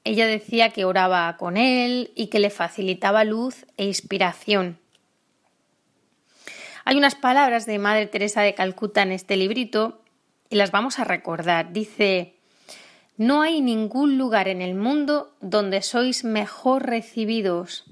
Ella 0.02 0.26
decía 0.26 0.70
que 0.70 0.84
oraba 0.84 1.36
con 1.36 1.56
él 1.56 2.10
y 2.16 2.26
que 2.26 2.40
le 2.40 2.50
facilitaba 2.50 3.22
luz 3.22 3.66
e 3.76 3.84
inspiración. 3.84 4.80
Hay 6.84 6.96
unas 6.96 7.14
palabras 7.14 7.66
de 7.66 7.78
Madre 7.78 8.08
Teresa 8.08 8.42
de 8.42 8.54
Calcuta 8.54 9.02
en 9.02 9.12
este 9.12 9.36
librito 9.36 10.02
y 10.50 10.56
las 10.56 10.72
vamos 10.72 10.98
a 10.98 11.04
recordar. 11.04 11.72
Dice, 11.72 12.34
no 13.18 13.42
hay 13.42 13.60
ningún 13.60 14.16
lugar 14.16 14.46
en 14.46 14.62
el 14.62 14.76
mundo 14.76 15.34
donde 15.40 15.82
sois 15.82 16.22
mejor 16.22 16.86
recibidos, 16.86 17.84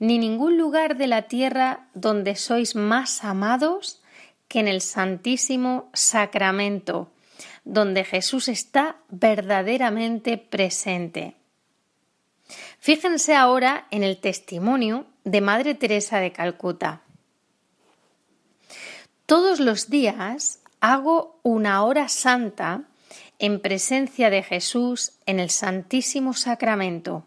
ni 0.00 0.18
ningún 0.18 0.58
lugar 0.58 0.96
de 0.96 1.06
la 1.06 1.22
tierra 1.22 1.86
donde 1.94 2.34
sois 2.34 2.74
más 2.74 3.22
amados 3.22 4.02
que 4.48 4.58
en 4.58 4.66
el 4.66 4.80
Santísimo 4.80 5.88
Sacramento, 5.94 7.12
donde 7.64 8.04
Jesús 8.04 8.48
está 8.48 8.96
verdaderamente 9.08 10.38
presente. 10.38 11.36
Fíjense 12.80 13.36
ahora 13.36 13.86
en 13.92 14.02
el 14.02 14.18
testimonio 14.18 15.06
de 15.22 15.40
Madre 15.40 15.76
Teresa 15.76 16.18
de 16.18 16.32
Calcuta. 16.32 17.02
Todos 19.24 19.60
los 19.60 19.88
días 19.88 20.58
hago 20.80 21.38
una 21.44 21.84
hora 21.84 22.08
santa 22.08 22.88
en 23.42 23.58
presencia 23.58 24.30
de 24.30 24.44
Jesús 24.44 25.14
en 25.26 25.40
el 25.40 25.50
Santísimo 25.50 26.32
Sacramento. 26.32 27.26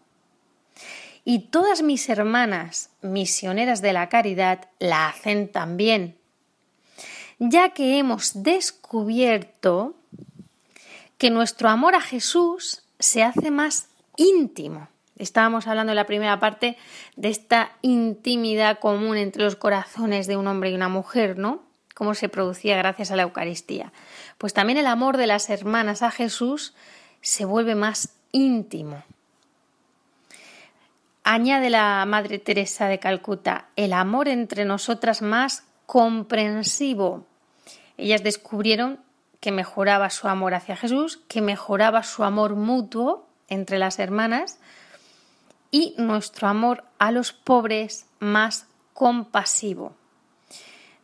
Y 1.26 1.50
todas 1.50 1.82
mis 1.82 2.08
hermanas 2.08 2.90
misioneras 3.02 3.82
de 3.82 3.92
la 3.92 4.08
caridad 4.08 4.70
la 4.80 5.10
hacen 5.10 5.52
también, 5.52 6.16
ya 7.38 7.70
que 7.72 8.00
hemos 8.00 8.44
descubierto 8.44 9.96
que 11.18 11.30
nuestro 11.32 11.68
amor 11.68 11.96
a 11.96 12.02
Jesús 12.02 12.84
se 12.98 13.22
hace 13.22 13.52
más 13.52 13.90
íntimo. 14.16 14.88
Estábamos 15.18 15.68
hablando 15.68 15.92
en 15.92 15.98
la 15.98 16.06
primera 16.06 16.40
parte 16.40 16.78
de 17.18 17.28
esta 17.28 17.74
intimidad 17.82 18.80
común 18.80 19.18
entre 19.18 19.44
los 19.44 19.58
corazones 19.58 20.28
de 20.28 20.38
un 20.38 20.48
hombre 20.48 20.70
y 20.70 20.76
una 20.76 20.88
mujer, 20.88 21.38
¿no? 21.38 21.65
Cómo 21.96 22.14
se 22.14 22.30
producía 22.30 22.78
gracias 22.78 23.10
a 23.10 23.16
la 23.16 23.24
Eucaristía. 23.24 23.92
Pues 24.38 24.54
también 24.54 24.78
el 24.78 24.86
amor 24.86 25.18
de 25.18 25.26
las 25.26 25.50
hermanas 25.50 26.04
a 26.04 26.12
Jesús 26.12 26.76
se 27.22 27.46
vuelve 27.46 27.74
más 27.74 28.10
íntimo. 28.32 29.04
Añade 31.24 31.72
la 31.72 32.06
Madre 32.06 32.38
Teresa 32.38 32.88
de 32.88 33.00
Calcuta, 33.00 33.70
el 33.76 33.94
amor 33.94 34.28
entre 34.28 34.64
nosotras 34.66 35.24
más 35.24 35.64
comprensivo. 35.88 37.26
Ellas 37.98 38.22
descubrieron 38.22 39.00
que 39.40 39.52
mejoraba 39.52 40.10
su 40.10 40.28
amor 40.28 40.54
hacia 40.54 40.76
Jesús, 40.76 41.22
que 41.28 41.42
mejoraba 41.42 42.04
su 42.04 42.24
amor 42.24 42.56
mutuo 42.56 43.26
entre 43.48 43.80
las 43.80 44.00
hermanas 44.00 44.60
y 45.72 45.96
nuestro 45.98 46.48
amor 46.48 46.84
a 47.00 47.12
los 47.12 47.32
pobres 47.32 48.06
más 48.20 48.68
compasivo. 48.94 49.94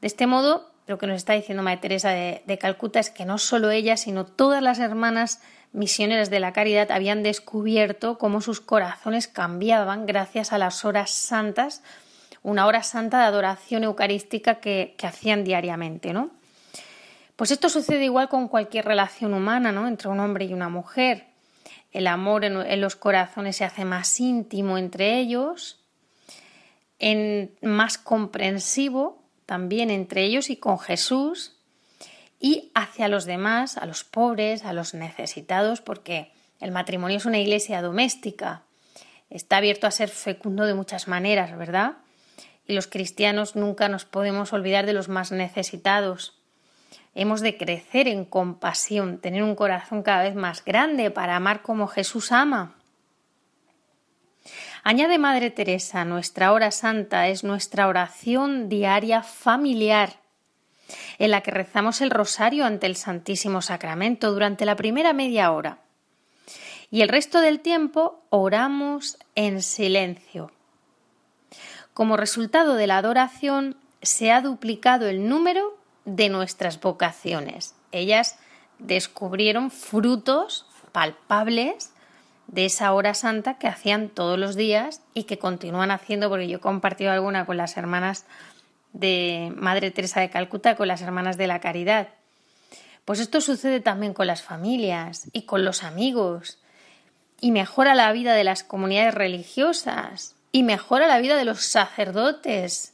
De 0.02 0.08
este 0.08 0.28
modo, 0.28 0.71
lo 0.92 0.98
que 0.98 1.08
nos 1.08 1.16
está 1.16 1.34
diciendo 1.34 1.64
Madre 1.64 1.78
Teresa 1.78 2.10
de, 2.10 2.58
Calcuta 2.60 3.00
es 3.00 3.10
que 3.10 3.26
no 3.26 3.38
solo 3.38 3.72
ella, 3.72 3.96
sino 3.96 4.26
todas 4.26 4.62
las 4.62 4.78
hermanas 4.78 5.42
misioneras 5.72 6.30
de 6.30 6.42
la 6.42 6.52
caridad 6.52 6.92
habían 6.92 7.24
descubierto 7.24 8.18
cómo 8.18 8.42
sus 8.42 8.60
corazones 8.60 9.30
cambiaban 9.30 10.06
gracias 10.06 10.52
a 10.52 10.58
las 10.58 10.84
horas 10.84 11.10
santas, 11.10 11.82
una 12.44 12.66
hora 12.66 12.84
santa 12.84 13.20
de 13.20 13.24
adoración 13.24 13.86
eucarística 13.86 14.56
que, 14.56 14.96
hacían 15.02 15.46
diariamente, 15.46 16.12
¿no? 16.12 16.30
Pues 17.38 17.52
esto 17.52 17.70
sucede 17.70 18.04
igual 18.04 18.28
con 18.28 18.50
cualquier 18.50 18.84
relación 18.84 19.34
humana, 19.34 19.72
¿no? 19.72 19.88
Entre 19.88 20.10
un 20.10 20.20
hombre 20.20 20.44
y 20.44 20.54
una 20.54 20.68
mujer. 20.68 21.28
El 21.94 22.06
amor 22.06 22.44
en, 22.44 22.82
los 22.82 22.98
corazones 22.98 23.56
se 23.56 23.64
hace 23.64 23.86
más 23.86 24.20
íntimo 24.20 24.78
entre 24.78 25.20
ellos, 25.20 25.80
más 27.62 27.98
comprensivo 27.98 29.21
también 29.52 29.90
entre 29.90 30.24
ellos 30.24 30.50
y 30.50 30.56
con 30.56 30.80
Jesús 30.80 31.58
y 32.40 32.72
hacia 32.74 33.10
los 33.10 33.26
demás, 33.26 33.76
a 33.76 33.86
los 33.86 34.06
pobres, 34.06 34.64
a 34.64 34.72
los 34.72 34.94
necesitados, 34.94 35.82
porque 35.82 36.32
el 36.62 36.72
matrimonio 36.72 37.18
es 37.18 37.26
una 37.26 37.38
iglesia 37.38 37.82
doméstica, 37.82 38.64
está 39.30 39.58
abierto 39.58 39.88
a 39.88 39.92
ser 39.92 40.08
fecundo 40.08 40.64
de 40.64 40.74
muchas 40.74 41.10
maneras, 41.10 41.58
¿verdad? 41.58 41.98
Y 42.66 42.72
los 42.72 42.88
cristianos 42.88 43.58
nunca 43.58 43.90
nos 43.90 44.06
podemos 44.06 44.54
olvidar 44.54 44.86
de 44.86 44.94
los 44.94 45.10
más 45.10 45.34
necesitados. 45.34 46.40
Hemos 47.14 47.42
de 47.42 47.58
crecer 47.58 48.08
en 48.08 48.24
compasión, 48.24 49.18
tener 49.18 49.44
un 49.44 49.56
corazón 49.56 50.02
cada 50.02 50.24
vez 50.24 50.34
más 50.36 50.64
grande 50.64 51.12
para 51.12 51.36
amar 51.36 51.62
como 51.62 51.88
Jesús 51.88 52.32
ama. 52.32 52.78
Añade 54.84 55.20
Madre 55.20 55.52
Teresa, 55.52 56.06
nuestra 56.06 56.52
hora 56.52 56.72
santa 56.72 57.28
es 57.28 57.44
nuestra 57.44 57.88
oración 57.88 58.68
diaria 58.68 59.22
familiar, 59.22 60.20
en 61.20 61.30
la 61.30 61.42
que 61.42 61.52
rezamos 61.52 62.02
el 62.02 62.10
rosario 62.10 62.66
ante 62.66 62.88
el 62.88 62.96
Santísimo 62.96 63.62
Sacramento 63.62 64.32
durante 64.32 64.66
la 64.66 64.76
primera 64.76 65.14
media 65.14 65.52
hora. 65.52 65.78
Y 66.90 67.02
el 67.02 67.10
resto 67.10 67.42
del 67.42 67.60
tiempo 67.60 68.24
oramos 68.32 69.20
en 69.36 69.62
silencio. 69.62 70.52
Como 71.94 72.18
resultado 72.18 72.74
de 72.74 72.88
la 72.88 72.98
adoración, 72.98 73.78
se 74.02 74.32
ha 74.32 74.42
duplicado 74.42 75.08
el 75.08 75.30
número 75.30 75.78
de 76.06 76.30
nuestras 76.30 76.82
vocaciones. 76.82 77.76
Ellas 77.92 78.40
descubrieron 78.80 79.70
frutos 79.70 80.66
palpables 80.92 81.91
de 82.52 82.66
esa 82.66 82.92
hora 82.94 83.14
santa 83.14 83.58
que 83.58 83.68
hacían 83.68 84.10
todos 84.10 84.38
los 84.38 84.56
días 84.56 85.02
y 85.14 85.24
que 85.24 85.40
continúan 85.40 85.90
haciendo, 85.90 86.30
porque 86.30 86.50
yo 86.50 86.58
he 86.58 86.62
compartido 86.62 87.12
alguna 87.12 87.46
con 87.46 87.56
las 87.58 87.78
hermanas 87.78 88.26
de 88.92 89.54
Madre 89.56 89.90
Teresa 89.90 90.20
de 90.20 90.30
Calcuta, 90.30 90.76
con 90.76 90.90
las 90.90 91.02
hermanas 91.02 91.38
de 91.38 91.48
la 91.48 91.62
Caridad. 91.62 92.10
Pues 93.06 93.20
esto 93.22 93.40
sucede 93.40 93.80
también 93.80 94.14
con 94.14 94.28
las 94.28 94.42
familias 94.44 95.30
y 95.32 95.44
con 95.44 95.64
los 95.64 95.84
amigos, 95.84 96.60
y 97.40 97.52
mejora 97.52 97.96
la 97.96 98.12
vida 98.12 98.36
de 98.36 98.44
las 98.44 98.64
comunidades 98.64 99.16
religiosas, 99.16 100.36
y 100.52 100.64
mejora 100.64 101.08
la 101.08 101.20
vida 101.20 101.38
de 101.38 101.46
los 101.46 101.64
sacerdotes. 101.64 102.94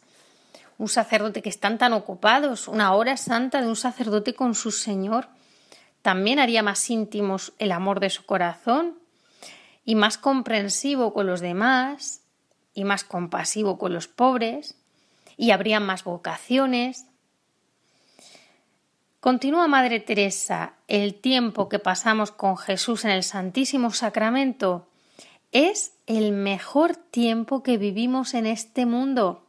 Un 0.78 0.88
sacerdote 0.88 1.42
que 1.42 1.50
están 1.50 1.80
tan 1.80 1.94
ocupados, 1.94 2.68
una 2.68 2.94
hora 2.94 3.18
santa 3.18 3.60
de 3.62 3.68
un 3.68 3.76
sacerdote 3.76 4.36
con 4.36 4.54
su 4.54 4.70
Señor, 4.70 5.28
también 6.04 6.38
haría 6.38 6.62
más 6.62 6.88
íntimos 6.92 7.54
el 7.58 7.72
amor 7.72 8.00
de 8.00 8.12
su 8.12 8.24
corazón 8.24 9.07
y 9.88 9.96
más 9.96 10.18
comprensivo 10.18 11.14
con 11.14 11.28
los 11.28 11.40
demás 11.40 12.22
y 12.74 12.84
más 12.84 13.06
compasivo 13.06 13.80
con 13.80 13.94
los 13.94 14.10
pobres 14.10 14.76
y 15.38 15.52
habría 15.52 15.80
más 15.80 16.04
vocaciones. 16.04 17.06
Continúa 19.22 19.70
Madre 19.70 20.02
Teresa, 20.02 20.74
el 20.90 21.16
tiempo 21.16 21.70
que 21.70 21.80
pasamos 21.80 22.32
con 22.32 22.58
Jesús 22.58 23.06
en 23.06 23.12
el 23.12 23.24
Santísimo 23.24 23.92
Sacramento 23.92 24.90
es 25.54 25.94
el 26.06 26.34
mejor 26.34 26.98
tiempo 26.98 27.64
que 27.64 27.78
vivimos 27.78 28.34
en 28.34 28.46
este 28.46 28.86
mundo. 28.86 29.48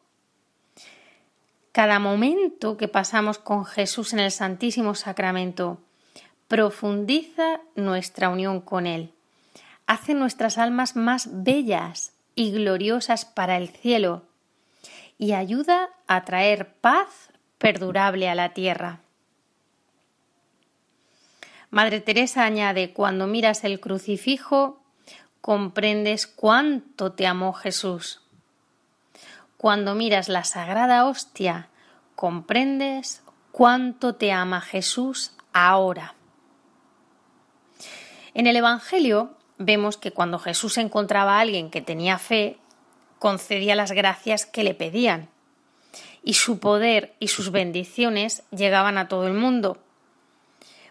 Cada 1.72 1.98
momento 1.98 2.76
que 2.76 2.86
pasamos 2.86 3.38
con 3.38 3.64
Jesús 3.64 4.12
en 4.12 4.20
el 4.20 4.30
Santísimo 4.30 4.94
Sacramento 4.94 5.80
profundiza 6.46 7.60
nuestra 7.74 8.28
unión 8.28 8.60
con 8.60 8.86
Él 8.86 9.12
hace 9.88 10.12
nuestras 10.12 10.58
almas 10.58 10.96
más 10.96 11.42
bellas 11.42 12.12
y 12.34 12.52
gloriosas 12.52 13.24
para 13.24 13.56
el 13.56 13.70
cielo 13.70 14.22
y 15.16 15.32
ayuda 15.32 15.88
a 16.06 16.24
traer 16.26 16.74
paz 16.74 17.30
perdurable 17.56 18.28
a 18.28 18.34
la 18.34 18.50
tierra. 18.50 19.00
Madre 21.70 22.00
Teresa 22.00 22.44
añade, 22.44 22.92
cuando 22.92 23.26
miras 23.26 23.64
el 23.64 23.80
crucifijo, 23.80 24.82
comprendes 25.40 26.26
cuánto 26.26 27.12
te 27.12 27.26
amó 27.26 27.54
Jesús. 27.54 28.20
Cuando 29.56 29.94
miras 29.94 30.28
la 30.28 30.44
sagrada 30.44 31.06
hostia, 31.06 31.70
comprendes 32.14 33.22
cuánto 33.52 34.16
te 34.16 34.32
ama 34.32 34.60
Jesús 34.60 35.32
ahora. 35.54 36.14
En 38.34 38.46
el 38.46 38.54
Evangelio 38.54 39.37
vemos 39.58 39.96
que 39.96 40.12
cuando 40.12 40.38
Jesús 40.38 40.78
encontraba 40.78 41.36
a 41.36 41.40
alguien 41.40 41.70
que 41.70 41.82
tenía 41.82 42.18
fe, 42.18 42.56
concedía 43.18 43.74
las 43.74 43.92
gracias 43.92 44.46
que 44.46 44.64
le 44.64 44.74
pedían, 44.74 45.28
y 46.22 46.34
su 46.34 46.58
poder 46.58 47.14
y 47.18 47.28
sus 47.28 47.50
bendiciones 47.50 48.42
llegaban 48.50 48.98
a 48.98 49.08
todo 49.08 49.26
el 49.26 49.34
mundo. 49.34 49.78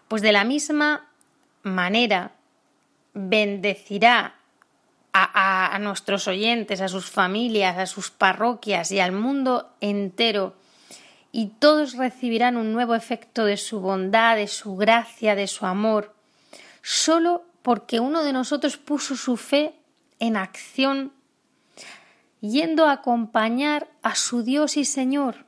Pues 0.08 0.22
de 0.22 0.32
la 0.32 0.44
misma 0.44 1.08
manera 1.62 2.32
bendecirá 3.14 4.34
a, 5.12 5.78
nuestros 5.80 6.28
oyentes, 6.28 6.80
a 6.80 6.88
sus 6.88 7.10
familias, 7.10 7.76
a 7.78 7.86
sus 7.86 8.10
parroquias 8.10 8.92
y 8.92 9.00
al 9.00 9.12
mundo 9.12 9.70
entero. 9.80 10.54
Y 11.32 11.48
todos 11.58 11.94
recibirán 11.94 12.56
un 12.56 12.72
nuevo 12.72 12.94
efecto 12.94 13.44
de 13.44 13.56
su 13.56 13.80
bondad, 13.80 14.36
de 14.36 14.46
su 14.46 14.76
gracia, 14.76 15.34
de 15.34 15.46
su 15.46 15.66
amor, 15.66 16.14
solo 16.82 17.42
porque 17.68 18.00
uno 18.00 18.24
de 18.24 18.32
nosotros 18.32 18.78
puso 18.78 19.14
su 19.14 19.36
fe 19.36 19.74
en 20.20 20.38
acción, 20.38 21.12
yendo 22.40 22.86
a 22.86 22.92
acompañar 22.92 23.90
a 24.00 24.14
su 24.14 24.42
Dios 24.42 24.78
y 24.78 24.86
Señor. 24.86 25.44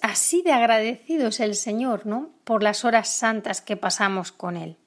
Así 0.00 0.40
de 0.40 0.52
agradecido 0.54 1.28
es 1.28 1.40
el 1.40 1.54
Señor, 1.54 2.06
¿no? 2.06 2.30
Por 2.44 2.62
las 2.62 2.86
horas 2.86 3.10
santas 3.10 3.60
que 3.60 3.76
pasamos 3.76 4.32
con 4.32 4.56
Él. 4.56 4.78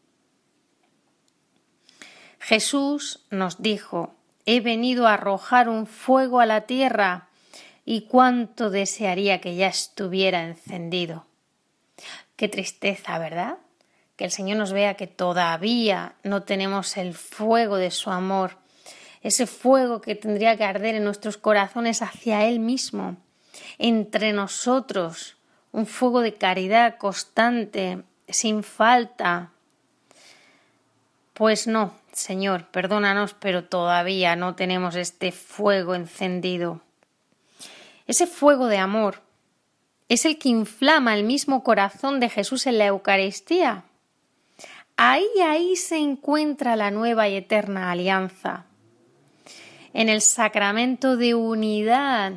Jesús 2.39 3.23
nos 3.29 3.61
dijo, 3.61 4.15
he 4.47 4.61
venido 4.61 5.05
a 5.05 5.13
arrojar 5.13 5.69
un 5.69 5.85
fuego 5.85 6.39
a 6.39 6.47
la 6.47 6.61
tierra 6.61 7.29
y 7.85 8.07
cuánto 8.07 8.71
desearía 8.71 9.41
que 9.41 9.55
ya 9.55 9.67
estuviera 9.67 10.43
encendido. 10.43 11.27
Qué 12.35 12.47
tristeza, 12.47 13.19
¿verdad? 13.19 13.59
Que 14.15 14.25
el 14.25 14.31
Señor 14.31 14.57
nos 14.57 14.71
vea 14.71 14.95
que 14.95 15.07
todavía 15.07 16.15
no 16.23 16.43
tenemos 16.43 16.97
el 16.97 17.13
fuego 17.13 17.77
de 17.77 17.91
su 17.91 18.11
amor, 18.11 18.57
ese 19.21 19.47
fuego 19.47 20.01
que 20.01 20.15
tendría 20.15 20.55
que 20.55 20.63
arder 20.63 20.95
en 20.95 21.03
nuestros 21.03 21.37
corazones 21.37 22.01
hacia 22.01 22.45
Él 22.45 22.59
mismo, 22.59 23.17
entre 23.77 24.33
nosotros, 24.33 25.35
un 25.71 25.85
fuego 25.85 26.21
de 26.21 26.35
caridad 26.35 26.97
constante, 26.97 28.03
sin 28.29 28.63
falta. 28.63 29.51
Pues 31.33 31.67
no, 31.67 31.93
Señor, 32.13 32.67
perdónanos, 32.67 33.33
pero 33.33 33.65
todavía 33.65 34.35
no 34.37 34.55
tenemos 34.55 34.95
este 34.95 35.33
fuego 35.33 35.95
encendido. 35.95 36.81
Ese 38.07 38.27
fuego 38.27 38.67
de 38.67 38.77
amor 38.77 39.21
es 40.07 40.25
el 40.25 40.37
que 40.37 40.49
inflama 40.49 41.15
el 41.15 41.23
mismo 41.23 41.63
corazón 41.63 42.19
de 42.19 42.29
Jesús 42.29 42.67
en 42.67 42.77
la 42.77 42.85
Eucaristía. 42.85 43.83
Ahí, 44.97 45.27
ahí 45.45 45.75
se 45.75 45.97
encuentra 45.97 46.75
la 46.75 46.91
nueva 46.91 47.27
y 47.27 47.35
eterna 47.35 47.91
alianza. 47.91 48.65
En 49.93 50.09
el 50.09 50.21
sacramento 50.21 51.17
de 51.17 51.35
unidad. 51.35 52.33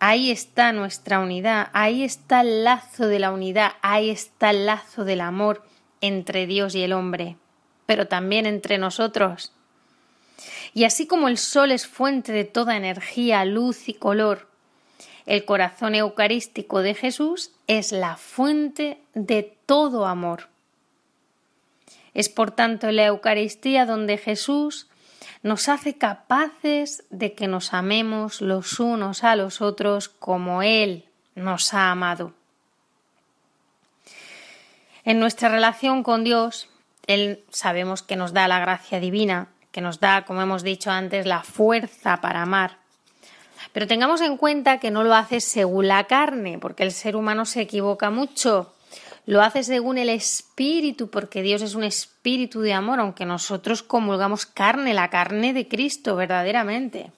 Ahí 0.00 0.30
está 0.30 0.72
nuestra 0.72 1.18
unidad, 1.18 1.70
ahí 1.72 2.04
está 2.04 2.42
el 2.42 2.62
lazo 2.62 3.08
de 3.08 3.18
la 3.18 3.32
unidad, 3.32 3.72
ahí 3.82 4.10
está 4.10 4.50
el 4.50 4.64
lazo 4.64 5.04
del 5.04 5.20
amor 5.20 5.64
entre 6.00 6.46
Dios 6.46 6.76
y 6.76 6.82
el 6.82 6.92
hombre 6.92 7.36
pero 7.88 8.06
también 8.06 8.44
entre 8.44 8.76
nosotros. 8.76 9.50
Y 10.74 10.84
así 10.84 11.06
como 11.06 11.26
el 11.28 11.38
sol 11.38 11.70
es 11.70 11.86
fuente 11.86 12.32
de 12.32 12.44
toda 12.44 12.76
energía, 12.76 13.46
luz 13.46 13.88
y 13.88 13.94
color, 13.94 14.46
el 15.24 15.46
corazón 15.46 15.94
eucarístico 15.94 16.82
de 16.82 16.92
Jesús 16.92 17.52
es 17.66 17.92
la 17.92 18.18
fuente 18.18 19.00
de 19.14 19.56
todo 19.64 20.04
amor. 20.04 20.50
Es 22.14 22.28
por 22.28 22.50
tanto 22.50 22.90
la 22.90 23.06
Eucaristía 23.06 23.86
donde 23.86 24.18
Jesús 24.18 24.88
nos 25.42 25.68
hace 25.68 25.98
capaces 25.98 27.04
de 27.10 27.34
que 27.34 27.46
nos 27.46 27.74
amemos 27.74 28.40
los 28.40 28.80
unos 28.80 29.24
a 29.24 29.36
los 29.36 29.60
otros 29.60 30.08
como 30.08 30.62
Él 30.62 31.04
nos 31.34 31.74
ha 31.74 31.90
amado. 31.90 32.32
En 35.04 35.20
nuestra 35.20 35.48
relación 35.48 36.02
con 36.02 36.24
Dios 36.24 36.68
él 37.08 37.42
sabemos 37.48 38.02
que 38.02 38.16
nos 38.16 38.34
da 38.34 38.46
la 38.46 38.60
gracia 38.60 39.00
divina, 39.00 39.48
que 39.72 39.80
nos 39.80 39.98
da, 39.98 40.26
como 40.26 40.42
hemos 40.42 40.62
dicho 40.62 40.90
antes, 40.90 41.24
la 41.24 41.42
fuerza 41.42 42.20
para 42.20 42.42
amar. 42.42 42.76
Pero 43.72 43.86
tengamos 43.86 44.20
en 44.20 44.36
cuenta 44.36 44.78
que 44.78 44.90
no 44.90 45.02
lo 45.02 45.14
hace 45.14 45.40
según 45.40 45.88
la 45.88 46.04
carne, 46.04 46.58
porque 46.58 46.82
el 46.82 46.92
ser 46.92 47.16
humano 47.16 47.46
se 47.46 47.62
equivoca 47.62 48.10
mucho. 48.10 48.74
Lo 49.28 49.42
hace 49.42 49.62
según 49.62 49.98
el 49.98 50.08
espíritu, 50.08 51.10
porque 51.10 51.42
Dios 51.42 51.60
es 51.60 51.74
un 51.74 51.84
espíritu 51.84 52.62
de 52.62 52.72
amor, 52.72 52.98
aunque 52.98 53.26
nosotros 53.26 53.82
comulgamos 53.82 54.46
carne, 54.46 54.94
la 54.94 55.10
carne 55.10 55.52
de 55.52 55.68
Cristo 55.68 56.16
verdaderamente. 56.16 57.12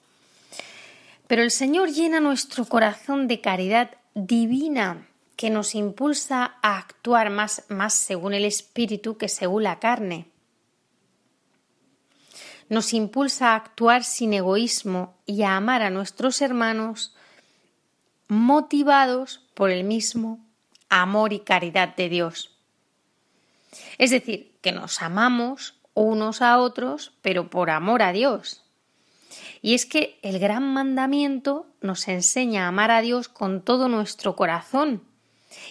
Pero 1.27 1.41
el 1.41 1.51
Señor 1.51 1.89
llena 1.89 2.19
nuestro 2.19 2.65
corazón 2.65 3.29
de 3.29 3.39
caridad 3.39 3.91
divina 4.13 5.07
que 5.37 5.49
nos 5.49 5.73
impulsa 5.73 6.55
a 6.61 6.79
actuar 6.79 7.29
más, 7.29 7.63
más 7.69 7.93
según 7.93 8.33
el 8.33 8.43
espíritu 8.43 9.15
que 9.15 9.29
según 9.29 9.63
la 9.63 9.79
carne. 9.79 10.27
Nos 12.67 12.93
impulsa 12.93 13.53
a 13.53 13.55
actuar 13.55 14.03
sin 14.03 14.33
egoísmo 14.33 15.15
y 15.25 15.43
a 15.43 15.55
amar 15.55 15.81
a 15.81 15.89
nuestros 15.89 16.41
hermanos 16.41 17.15
motivados 18.27 19.47
por 19.53 19.69
el 19.69 19.85
mismo 19.85 20.50
amor 20.91 21.33
y 21.33 21.39
caridad 21.39 21.95
de 21.95 22.09
Dios. 22.09 22.51
Es 23.97 24.11
decir, 24.11 24.51
que 24.61 24.71
nos 24.71 25.01
amamos 25.01 25.75
unos 25.95 26.41
a 26.43 26.59
otros, 26.59 27.13
pero 27.23 27.49
por 27.49 27.71
amor 27.71 28.03
a 28.03 28.11
Dios. 28.11 28.63
Y 29.61 29.73
es 29.73 29.85
que 29.85 30.19
el 30.21 30.37
gran 30.39 30.73
mandamiento 30.73 31.65
nos 31.81 32.07
enseña 32.07 32.65
a 32.65 32.67
amar 32.67 32.91
a 32.91 33.01
Dios 33.01 33.29
con 33.29 33.61
todo 33.61 33.87
nuestro 33.87 34.35
corazón, 34.35 35.01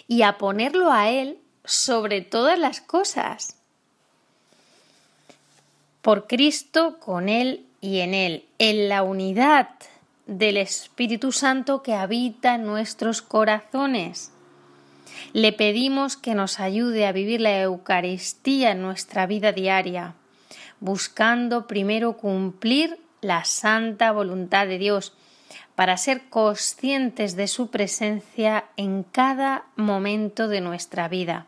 y 0.09 0.23
a 0.23 0.39
ponerlo 0.39 0.93
a 0.93 1.11
Él 1.11 1.39
sobre 1.65 2.21
todas 2.21 2.59
las 2.59 2.81
cosas. 2.81 3.57
Por 6.03 6.27
Cristo, 6.27 6.99
con 6.99 7.29
Él 7.29 7.67
y 7.81 8.01
en 8.01 8.15
Él, 8.15 8.45
en 8.59 8.89
la 8.89 9.03
unidad 9.03 9.71
del 10.27 10.57
Espíritu 10.57 11.33
Santo 11.33 11.83
que 11.83 11.95
habita 11.95 12.55
en 12.55 12.65
nuestros 12.65 13.23
corazones. 13.23 14.33
Le 15.33 15.53
pedimos 15.53 16.17
que 16.17 16.35
nos 16.35 16.61
ayude 16.61 17.07
a 17.07 17.13
vivir 17.13 17.41
la 17.41 17.61
Eucaristía 17.61 18.73
en 18.73 18.83
nuestra 18.83 19.27
vida 19.27 19.53
diaria, 19.53 20.15
buscando 20.81 21.67
primero 21.67 22.17
cumplir 22.17 22.99
la 23.21 23.45
santa 23.45 24.13
voluntad 24.13 24.67
de 24.67 24.79
Dios 24.79 25.13
para 25.75 25.97
ser 25.97 26.29
conscientes 26.29 27.37
de 27.37 27.49
su 27.49 27.71
presencia 27.71 28.67
en 28.77 29.03
cada 29.03 29.65
momento 29.77 30.49
de 30.49 30.61
nuestra 30.61 31.09
vida. 31.09 31.47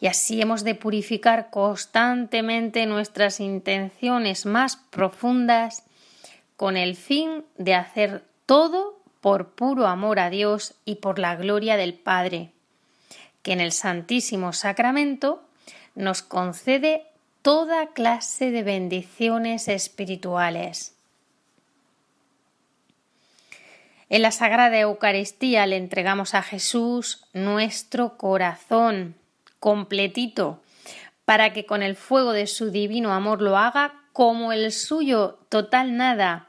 Y 0.00 0.08
así 0.08 0.40
hemos 0.40 0.62
de 0.62 0.74
purificar 0.74 1.50
constantemente 1.50 2.86
nuestras 2.86 3.40
intenciones 3.40 4.44
más 4.44 4.76
profundas 4.76 5.84
con 6.56 6.76
el 6.76 6.96
fin 6.96 7.44
de 7.56 7.74
hacer 7.74 8.24
todo 8.44 9.00
por 9.20 9.54
puro 9.54 9.86
amor 9.86 10.20
a 10.20 10.30
Dios 10.30 10.74
y 10.84 10.96
por 10.96 11.18
la 11.18 11.34
gloria 11.34 11.76
del 11.76 11.94
Padre, 11.94 12.52
que 13.46 13.52
en 13.52 13.60
el 13.60 13.70
Santísimo 13.70 14.52
Sacramento 14.52 15.40
nos 15.94 16.20
concede 16.22 17.04
toda 17.42 17.92
clase 17.92 18.50
de 18.50 18.64
bendiciones 18.64 19.68
espirituales. 19.68 20.96
En 24.08 24.22
la 24.22 24.32
Sagrada 24.32 24.76
Eucaristía 24.80 25.64
le 25.66 25.76
entregamos 25.76 26.34
a 26.34 26.42
Jesús 26.42 27.24
nuestro 27.34 28.16
corazón 28.16 29.14
completito, 29.60 30.60
para 31.24 31.52
que 31.52 31.66
con 31.66 31.84
el 31.84 31.94
fuego 31.94 32.32
de 32.32 32.48
su 32.48 32.72
divino 32.72 33.12
amor 33.12 33.42
lo 33.42 33.56
haga 33.56 33.94
como 34.12 34.50
el 34.50 34.72
suyo 34.72 35.38
total 35.50 35.96
nada, 35.96 36.48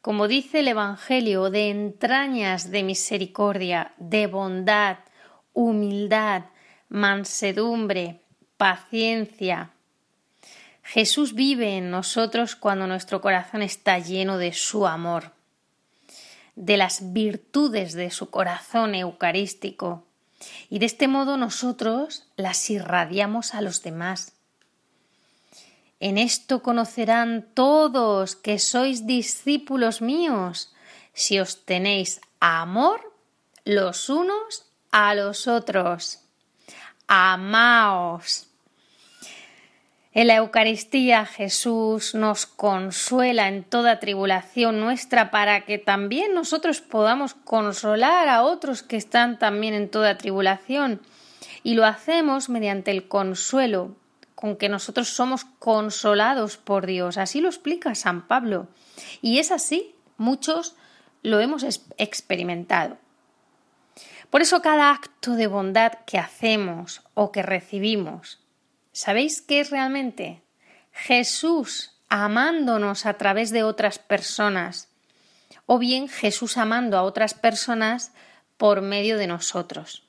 como 0.00 0.26
dice 0.26 0.60
el 0.60 0.66
Evangelio, 0.66 1.50
de 1.50 1.70
entrañas 1.70 2.72
de 2.72 2.82
misericordia, 2.82 3.92
de 3.98 4.26
bondad, 4.26 4.96
humildad, 5.54 6.44
mansedumbre, 6.90 8.20
paciencia. 8.58 9.70
Jesús 10.82 11.34
vive 11.34 11.78
en 11.78 11.90
nosotros 11.90 12.54
cuando 12.54 12.86
nuestro 12.86 13.22
corazón 13.22 13.62
está 13.62 13.98
lleno 13.98 14.36
de 14.36 14.52
su 14.52 14.86
amor 14.86 15.32
de 16.56 16.76
las 16.76 17.12
virtudes 17.12 17.94
de 17.94 18.10
su 18.10 18.30
corazón 18.30 18.94
eucarístico 18.94 20.04
y 20.70 20.78
de 20.78 20.86
este 20.86 21.08
modo 21.08 21.36
nosotros 21.36 22.26
las 22.36 22.68
irradiamos 22.70 23.54
a 23.54 23.60
los 23.60 23.82
demás. 23.82 24.32
En 26.00 26.18
esto 26.18 26.62
conocerán 26.62 27.48
todos 27.54 28.36
que 28.36 28.58
sois 28.58 29.06
discípulos 29.06 30.02
míos, 30.02 30.74
si 31.14 31.40
os 31.40 31.64
tenéis 31.64 32.20
amor 32.40 33.14
los 33.64 34.10
unos 34.10 34.66
a 34.94 35.12
los 35.16 35.48
otros. 35.48 36.20
Amaos. 37.08 38.46
En 40.12 40.28
la 40.28 40.36
Eucaristía 40.36 41.26
Jesús 41.26 42.14
nos 42.14 42.46
consuela 42.46 43.48
en 43.48 43.64
toda 43.64 43.98
tribulación 43.98 44.78
nuestra 44.78 45.32
para 45.32 45.64
que 45.64 45.78
también 45.78 46.32
nosotros 46.32 46.80
podamos 46.80 47.34
consolar 47.34 48.28
a 48.28 48.44
otros 48.44 48.84
que 48.84 48.96
están 48.96 49.36
también 49.40 49.74
en 49.74 49.90
toda 49.90 50.16
tribulación. 50.16 51.00
Y 51.64 51.74
lo 51.74 51.84
hacemos 51.86 52.48
mediante 52.48 52.92
el 52.92 53.08
consuelo 53.08 53.96
con 54.36 54.54
que 54.54 54.68
nosotros 54.68 55.08
somos 55.08 55.44
consolados 55.58 56.56
por 56.56 56.86
Dios. 56.86 57.18
Así 57.18 57.40
lo 57.40 57.48
explica 57.48 57.96
San 57.96 58.28
Pablo. 58.28 58.68
Y 59.22 59.40
es 59.40 59.50
así, 59.50 59.96
muchos 60.18 60.76
lo 61.24 61.40
hemos 61.40 61.64
experimentado. 61.98 62.98
Por 64.34 64.42
eso 64.42 64.62
cada 64.62 64.90
acto 64.90 65.36
de 65.36 65.46
bondad 65.46 65.92
que 66.06 66.18
hacemos 66.18 67.02
o 67.14 67.30
que 67.30 67.40
recibimos, 67.40 68.40
¿sabéis 68.90 69.40
qué 69.40 69.60
es 69.60 69.70
realmente? 69.70 70.42
Jesús 70.90 71.92
amándonos 72.08 73.06
a 73.06 73.14
través 73.14 73.52
de 73.52 73.62
otras 73.62 74.00
personas 74.00 74.88
o 75.66 75.78
bien 75.78 76.08
Jesús 76.08 76.56
amando 76.56 76.98
a 76.98 77.04
otras 77.04 77.32
personas 77.32 78.10
por 78.56 78.80
medio 78.80 79.18
de 79.18 79.28
nosotros. 79.28 80.02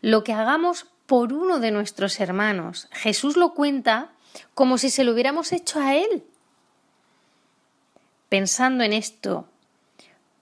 Lo 0.00 0.24
que 0.24 0.32
hagamos 0.32 0.88
por 1.06 1.32
uno 1.32 1.60
de 1.60 1.70
nuestros 1.70 2.18
hermanos, 2.18 2.88
Jesús 2.90 3.36
lo 3.36 3.54
cuenta 3.54 4.10
como 4.54 4.76
si 4.76 4.90
se 4.90 5.04
lo 5.04 5.12
hubiéramos 5.12 5.52
hecho 5.52 5.78
a 5.78 5.94
Él. 5.94 6.24
Pensando 8.28 8.82
en 8.82 8.92
esto, 8.92 9.46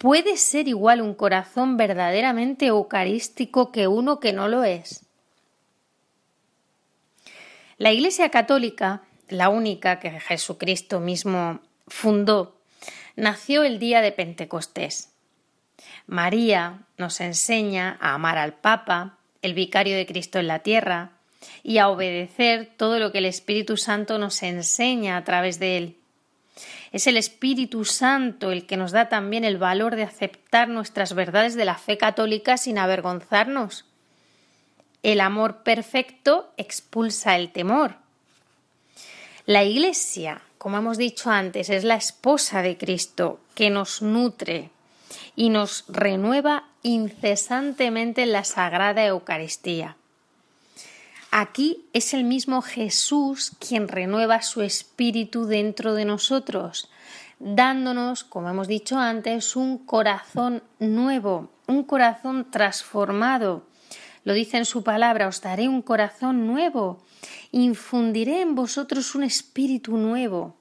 ¿puede 0.03 0.37
ser 0.37 0.67
igual 0.67 1.01
un 1.01 1.15
corazón 1.15 1.77
verdaderamente 1.77 2.67
eucarístico 2.67 3.71
que 3.71 3.87
uno 3.87 4.19
que 4.19 4.33
no 4.33 4.49
lo 4.49 4.65
es? 4.65 5.07
La 7.79 7.93
Iglesia 7.93 8.29
Católica, 8.29 9.03
la 9.29 9.49
única 9.49 10.01
que 10.01 10.11
Jesucristo 10.19 10.99
mismo 10.99 11.61
fundó, 11.87 12.57
nació 13.15 13.63
el 13.63 13.79
día 13.79 14.01
de 14.01 14.11
Pentecostés. 14.11 15.13
María 16.09 16.81
nos 16.99 17.21
enseña 17.21 17.97
a 18.01 18.15
amar 18.15 18.39
al 18.39 18.55
Papa, 18.55 19.19
el 19.41 19.55
vicario 19.55 19.97
de 19.97 20.07
Cristo 20.07 20.41
en 20.41 20.49
la 20.49 20.59
tierra, 20.59 21.13
y 21.63 21.79
a 21.79 21.89
obedecer 21.89 22.73
todo 22.77 22.99
lo 22.99 23.13
que 23.13 23.19
el 23.19 23.27
Espíritu 23.27 23.77
Santo 23.77 24.19
nos 24.19 24.43
enseña 24.43 25.17
a 25.17 25.23
través 25.23 25.61
de 25.61 25.77
él. 25.77 26.02
Es 26.93 27.07
el 27.07 27.17
Espíritu 27.17 27.85
Santo 27.85 28.53
el 28.53 28.67
que 28.67 28.77
nos 28.77 28.93
da 28.93 29.09
también 29.09 29.45
el 29.45 29.59
valor 29.59 29.97
de 29.97 30.05
aceptar 30.05 30.69
nuestras 30.69 31.15
verdades 31.15 31.55
de 31.55 31.65
la 31.65 31.77
fe 31.77 31.99
católica 31.99 32.57
sin 32.57 32.79
avergonzarnos. 32.79 33.87
El 35.03 35.21
amor 35.21 35.63
perfecto 35.63 36.53
expulsa 36.57 37.35
el 37.37 37.51
temor. 37.51 37.97
La 39.47 39.65
Iglesia 39.65 40.43
como 40.63 40.79
hemos 40.79 40.97
dicho 40.97 41.29
antes, 41.29 41.71
es 41.71 41.83
la 41.83 41.97
esposa 41.97 42.63
de 42.63 42.79
Cristo 42.79 43.41
que 43.57 43.69
nos 43.69 44.01
nutre 44.01 44.71
y 45.35 45.49
nos 45.49 45.85
renueva 45.89 46.69
incesantemente 46.85 48.23
en 48.23 48.31
la 48.31 48.45
Sagrada 48.45 49.05
Eucaristía. 49.05 49.97
Aquí 51.33 51.89
es 51.93 52.15
el 52.15 52.23
mismo 52.23 52.63
Jesús 52.63 53.53
quien 53.59 53.89
renueva 53.89 54.43
su 54.43 54.63
espíritu 54.63 55.47
dentro 55.47 55.95
de 55.95 56.05
nosotros, 56.05 56.91
dándonos, 57.41 58.23
como 58.23 58.49
hemos 58.49 58.69
dicho 58.69 58.99
antes, 58.99 59.57
un 59.57 59.79
corazón 59.79 60.63
nuevo, 60.79 61.51
un 61.67 61.83
corazón 61.83 62.51
transformado. 62.51 63.67
Lo 64.25 64.35
dice 64.35 64.59
en 64.59 64.67
su 64.67 64.85
palabra, 64.85 65.27
os 65.27 65.41
daré 65.41 65.69
un 65.69 65.83
corazón 65.83 66.47
nuevo 66.47 67.03
infundiré 67.51 68.41
en 68.41 68.55
vosotros 68.55 69.15
un 69.15 69.25
espíritu 69.25 69.97
nuevo. 69.97 70.57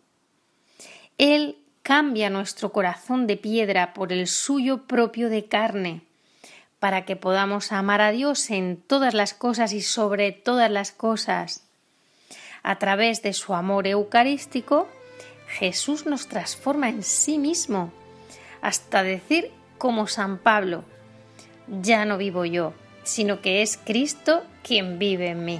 Él 1.17 1.57
cambia 1.81 2.29
nuestro 2.29 2.71
corazón 2.71 3.27
de 3.27 3.37
piedra 3.37 3.93
por 3.93 4.11
el 4.13 4.27
suyo 4.27 4.87
propio 4.87 5.29
de 5.29 5.45
carne, 5.45 6.03
para 6.81 7.05
que 7.05 7.15
podamos 7.15 7.71
amar 7.71 8.01
a 8.01 8.09
Dios 8.09 8.49
en 8.49 8.75
todas 8.75 9.13
las 9.13 9.35
cosas 9.35 9.71
y 9.71 9.81
sobre 9.81 10.31
todas 10.31 10.71
las 10.71 10.91
cosas. 10.91 11.63
A 12.63 12.79
través 12.79 13.21
de 13.21 13.33
su 13.33 13.53
amor 13.53 13.85
eucarístico, 13.85 14.89
Jesús 15.47 16.07
nos 16.07 16.27
transforma 16.27 16.89
en 16.89 17.03
sí 17.03 17.37
mismo, 17.37 17.93
hasta 18.63 19.03
decir 19.03 19.51
como 19.77 20.07
San 20.07 20.39
Pablo, 20.39 20.83
ya 21.67 22.03
no 22.05 22.17
vivo 22.17 22.45
yo, 22.45 22.73
sino 23.03 23.41
que 23.41 23.61
es 23.61 23.77
Cristo 23.77 24.41
quien 24.63 24.97
vive 24.97 25.29
en 25.29 25.45
mí. 25.45 25.59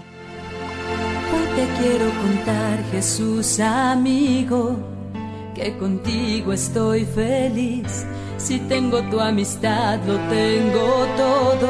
Hoy 1.34 1.46
te 1.56 1.82
quiero 1.84 2.10
contar, 2.16 2.84
Jesús 2.90 3.60
amigo, 3.60 4.76
que 5.54 5.78
contigo 5.78 6.52
estoy 6.52 7.06
feliz. 7.06 8.08
Si 8.44 8.58
tengo 8.62 9.02
tu 9.04 9.20
amistad, 9.20 10.00
lo 10.08 10.18
tengo 10.30 11.06
todo, 11.16 11.70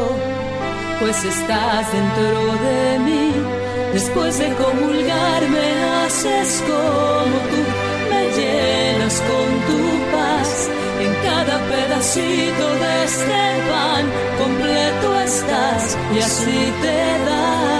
pues 1.01 1.21
estás 1.23 1.85
dentro 1.91 2.39
de 2.65 2.99
mí. 2.99 3.33
Después 3.93 4.39
de 4.39 4.47
comulgar 4.53 5.41
me 5.49 5.67
haces 6.05 6.63
como 6.69 7.37
tú, 7.51 7.61
me 8.09 8.23
llenas 8.37 9.21
con 9.29 9.49
tu 9.67 9.81
paz. 10.15 10.69
En 11.03 11.13
cada 11.27 11.59
pedacito 11.71 12.65
de 12.83 13.03
este 13.03 13.43
pan 13.69 14.05
completo 14.41 15.19
estás 15.19 15.97
y 16.15 16.19
así 16.19 16.73
te 16.81 16.97
das 17.27 17.71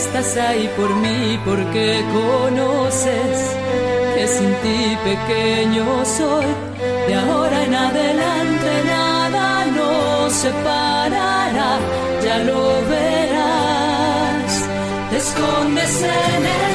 estás 0.00 0.36
ahí 0.38 0.70
por 0.76 0.94
mí 0.96 1.38
porque 1.44 2.02
conoces 2.12 3.56
que 4.20 4.28
sin 4.28 4.52
ti 4.62 4.98
pequeño 5.10 6.04
soy. 6.04 6.50
De 7.08 7.14
ahora 7.14 7.64
en 7.64 7.74
adelante 7.74 8.70
nada 8.94 9.64
nos 9.76 10.32
separará, 10.44 11.70
ya 12.24 12.36
lo 12.48 12.62
verás. 12.92 14.52
Te 15.10 15.16
escondes 15.16 15.94
en 16.02 16.42
el 16.60 16.69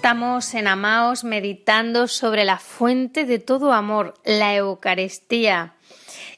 Estamos 0.00 0.54
en 0.54 0.66
Amaos 0.66 1.24
meditando 1.24 2.08
sobre 2.08 2.46
la 2.46 2.58
fuente 2.58 3.26
de 3.26 3.38
todo 3.38 3.74
amor, 3.74 4.14
la 4.24 4.56
Eucaristía. 4.56 5.74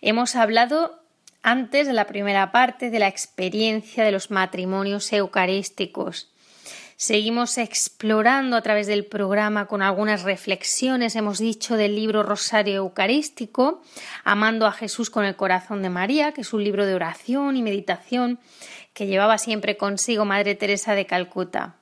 Hemos 0.01 0.35
hablado 0.35 1.01
antes 1.45 1.87
de 1.87 1.93
la 1.93 2.09
primera 2.09 2.51
parte 2.51 2.91
de 2.91 2.99
la 2.99 3.07
experiencia 3.07 4.03
de 4.03 4.11
los 4.11 4.33
matrimonios 4.33 5.13
eucarísticos. 5.13 6.33
Seguimos 6.97 7.57
explorando 7.57 8.57
a 8.57 8.63
través 8.63 8.89
del 8.89 9.07
programa 9.07 9.67
con 9.67 9.81
algunas 9.81 10.25
reflexiones, 10.25 11.15
hemos 11.15 11.39
dicho, 11.39 11.77
del 11.77 11.95
libro 11.95 12.25
Rosario 12.25 12.75
Eucarístico, 12.75 13.81
Amando 14.25 14.67
a 14.67 14.73
Jesús 14.73 15.09
con 15.09 15.25
el 15.25 15.37
corazón 15.37 15.83
de 15.83 15.89
María, 15.89 16.33
que 16.33 16.41
es 16.41 16.53
un 16.53 16.65
libro 16.65 16.85
de 16.85 16.97
oración 16.97 17.57
y 17.57 17.63
meditación 17.63 18.41
que 18.93 19.07
llevaba 19.07 19.39
siempre 19.39 19.77
consigo 19.77 20.25
Madre 20.25 20.57
Teresa 20.57 20.97
de 20.97 21.07
Calcuta. 21.07 21.77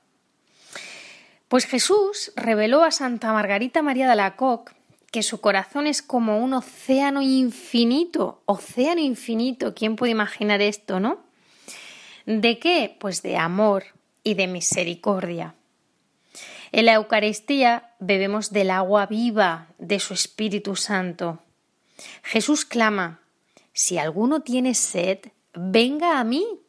Pues 1.51 1.65
Jesús 1.65 2.31
reveló 2.37 2.81
a 2.81 2.91
Santa 2.91 3.33
Margarita 3.33 3.81
María 3.81 4.05
de 4.05 4.13
Alacoque 4.13 4.71
que 5.11 5.21
su 5.21 5.41
corazón 5.41 5.85
es 5.85 6.01
como 6.01 6.39
un 6.39 6.53
océano 6.53 7.21
infinito, 7.21 8.41
océano 8.45 9.01
infinito, 9.01 9.75
¿quién 9.75 9.97
puede 9.97 10.13
imaginar 10.13 10.61
esto, 10.61 11.01
no? 11.01 11.25
¿De 12.25 12.57
qué? 12.57 12.95
Pues 12.97 13.21
de 13.21 13.35
amor 13.35 13.83
y 14.23 14.35
de 14.35 14.47
misericordia. 14.47 15.53
En 16.71 16.85
la 16.85 16.93
Eucaristía 16.93 17.95
bebemos 17.99 18.53
del 18.53 18.71
agua 18.71 19.07
viva 19.07 19.67
de 19.77 19.99
su 19.99 20.13
Espíritu 20.13 20.77
Santo. 20.77 21.43
Jesús 22.23 22.63
clama, 22.63 23.19
si 23.73 23.97
alguno 23.97 24.41
tiene 24.41 24.73
sed, 24.73 25.19
venga 25.53 26.17
a 26.17 26.23
mí 26.23 26.61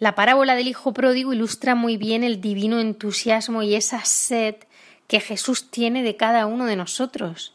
la 0.00 0.14
parábola 0.14 0.56
del 0.56 0.66
Hijo 0.66 0.92
Pródigo 0.94 1.32
ilustra 1.34 1.74
muy 1.74 1.98
bien 1.98 2.24
el 2.24 2.40
divino 2.40 2.80
entusiasmo 2.80 3.62
y 3.62 3.74
esa 3.74 4.04
sed 4.04 4.56
que 5.06 5.20
Jesús 5.20 5.70
tiene 5.70 6.02
de 6.02 6.16
cada 6.16 6.46
uno 6.46 6.64
de 6.64 6.74
nosotros. 6.74 7.54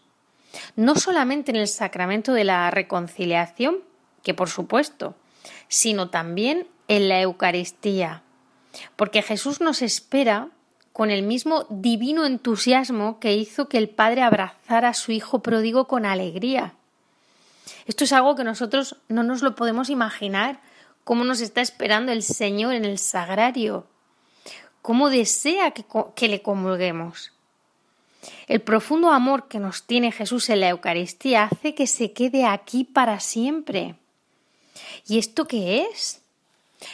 No 0.76 0.96
solamente 0.96 1.52
en 1.52 1.58
el 1.58 1.68
sacramento 1.68 2.34
de 2.34 2.44
la 2.44 2.70
reconciliación, 2.70 3.78
que 4.24 4.36
por 4.36 4.48
supuesto, 4.48 5.16
sino 5.68 6.10
también 6.10 6.68
en 6.88 7.10
la 7.10 7.20
Eucaristía, 7.20 8.22
porque 8.96 9.24
Jesús 9.24 9.60
nos 9.60 9.82
espera 9.82 10.50
con 10.94 11.10
el 11.10 11.24
mismo 11.24 11.66
divino 11.70 12.26
entusiasmo 12.26 13.20
que 13.20 13.34
hizo 13.34 13.68
que 13.68 13.80
el 13.80 13.90
Padre 13.90 14.22
abrazara 14.22 14.90
a 14.90 14.94
su 14.94 15.12
Hijo 15.12 15.40
pródigo 15.40 15.88
con 15.88 16.06
alegría. 16.06 16.76
Esto 17.88 18.04
es 18.04 18.14
algo 18.14 18.36
que 18.36 18.44
nosotros 18.44 18.98
no 19.08 19.24
nos 19.24 19.42
lo 19.42 19.56
podemos 19.56 19.90
imaginar 19.90 20.60
cómo 21.06 21.24
nos 21.24 21.40
está 21.40 21.62
esperando 21.62 22.12
el 22.12 22.24
Señor 22.24 22.74
en 22.74 22.84
el 22.84 22.98
sagrario, 22.98 23.88
cómo 24.82 25.10
desea 25.10 25.72
que, 25.72 26.28
le 26.28 26.42
comulguemos. 26.42 27.32
El 28.48 28.62
profundo 28.62 29.12
amor 29.12 29.48
que 29.48 29.60
nos 29.60 29.84
tiene 29.84 30.12
Jesús 30.12 30.50
en 30.50 30.60
la 30.62 30.70
Eucaristía 30.70 31.46
hace 31.46 31.76
que 31.76 31.88
se 31.88 32.12
quede 32.12 32.46
aquí 32.46 32.84
para 32.84 33.20
siempre. 33.20 33.96
¿Y 35.08 35.20
esto 35.20 35.48
qué 35.48 35.86
es? 35.92 36.24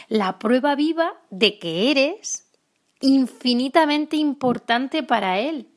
La 0.08 0.38
prueba 0.38 0.74
viva 0.74 1.14
de 1.30 1.58
que 1.58 1.90
eres 1.90 2.46
infinitamente 3.00 4.16
importante 4.16 5.02
para 5.02 5.40
Él. 5.40 5.68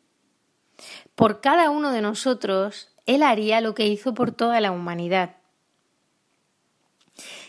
Por 1.15 1.39
cada 1.39 1.69
uno 1.69 1.91
de 1.91 2.01
nosotros, 2.01 2.89
Él 3.05 3.23
haría 3.23 3.61
lo 3.61 3.75
que 3.75 3.87
hizo 3.87 4.13
por 4.13 4.31
toda 4.31 4.59
la 4.59 4.71
humanidad. 4.71 5.37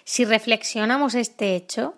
Si 0.06 0.24
reflexionamos 0.24 1.16
este 1.16 1.56
hecho, 1.56 1.94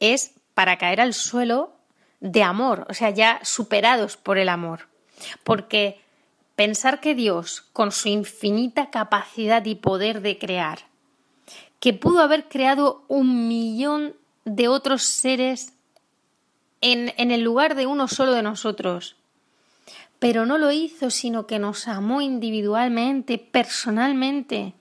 es 0.00 0.32
para 0.54 0.78
caer 0.78 1.02
al 1.02 1.12
suelo 1.12 1.74
de 2.20 2.42
amor, 2.42 2.86
o 2.88 2.94
sea, 2.94 3.10
ya 3.10 3.40
superados 3.44 4.16
por 4.16 4.38
el 4.38 4.48
amor. 4.48 4.88
Porque 5.44 6.00
pensar 6.56 7.00
que 7.00 7.14
Dios, 7.14 7.60
con 7.74 7.92
su 7.92 8.08
infinita 8.08 8.88
capacidad 8.88 9.62
y 9.66 9.74
poder 9.74 10.22
de 10.22 10.38
crear, 10.38 10.86
que 11.78 11.92
pudo 11.92 12.22
haber 12.22 12.48
creado 12.48 13.04
un 13.08 13.48
millón 13.48 14.16
de 14.46 14.68
otros 14.68 15.02
seres 15.02 15.74
en, 16.80 17.12
en, 17.18 17.30
el 17.30 17.42
lugar 17.42 17.74
de 17.74 17.86
uno 17.86 18.08
solo 18.08 18.32
de 18.32 18.42
nosotros, 18.42 19.16
pero 20.18 20.46
no 20.46 20.56
lo 20.56 20.70
hizo, 20.70 21.10
sino 21.10 21.46
que 21.46 21.58
nos 21.58 21.86
amó 21.86 22.22
individualmente, 22.22 23.36
personalmente. 23.36 24.72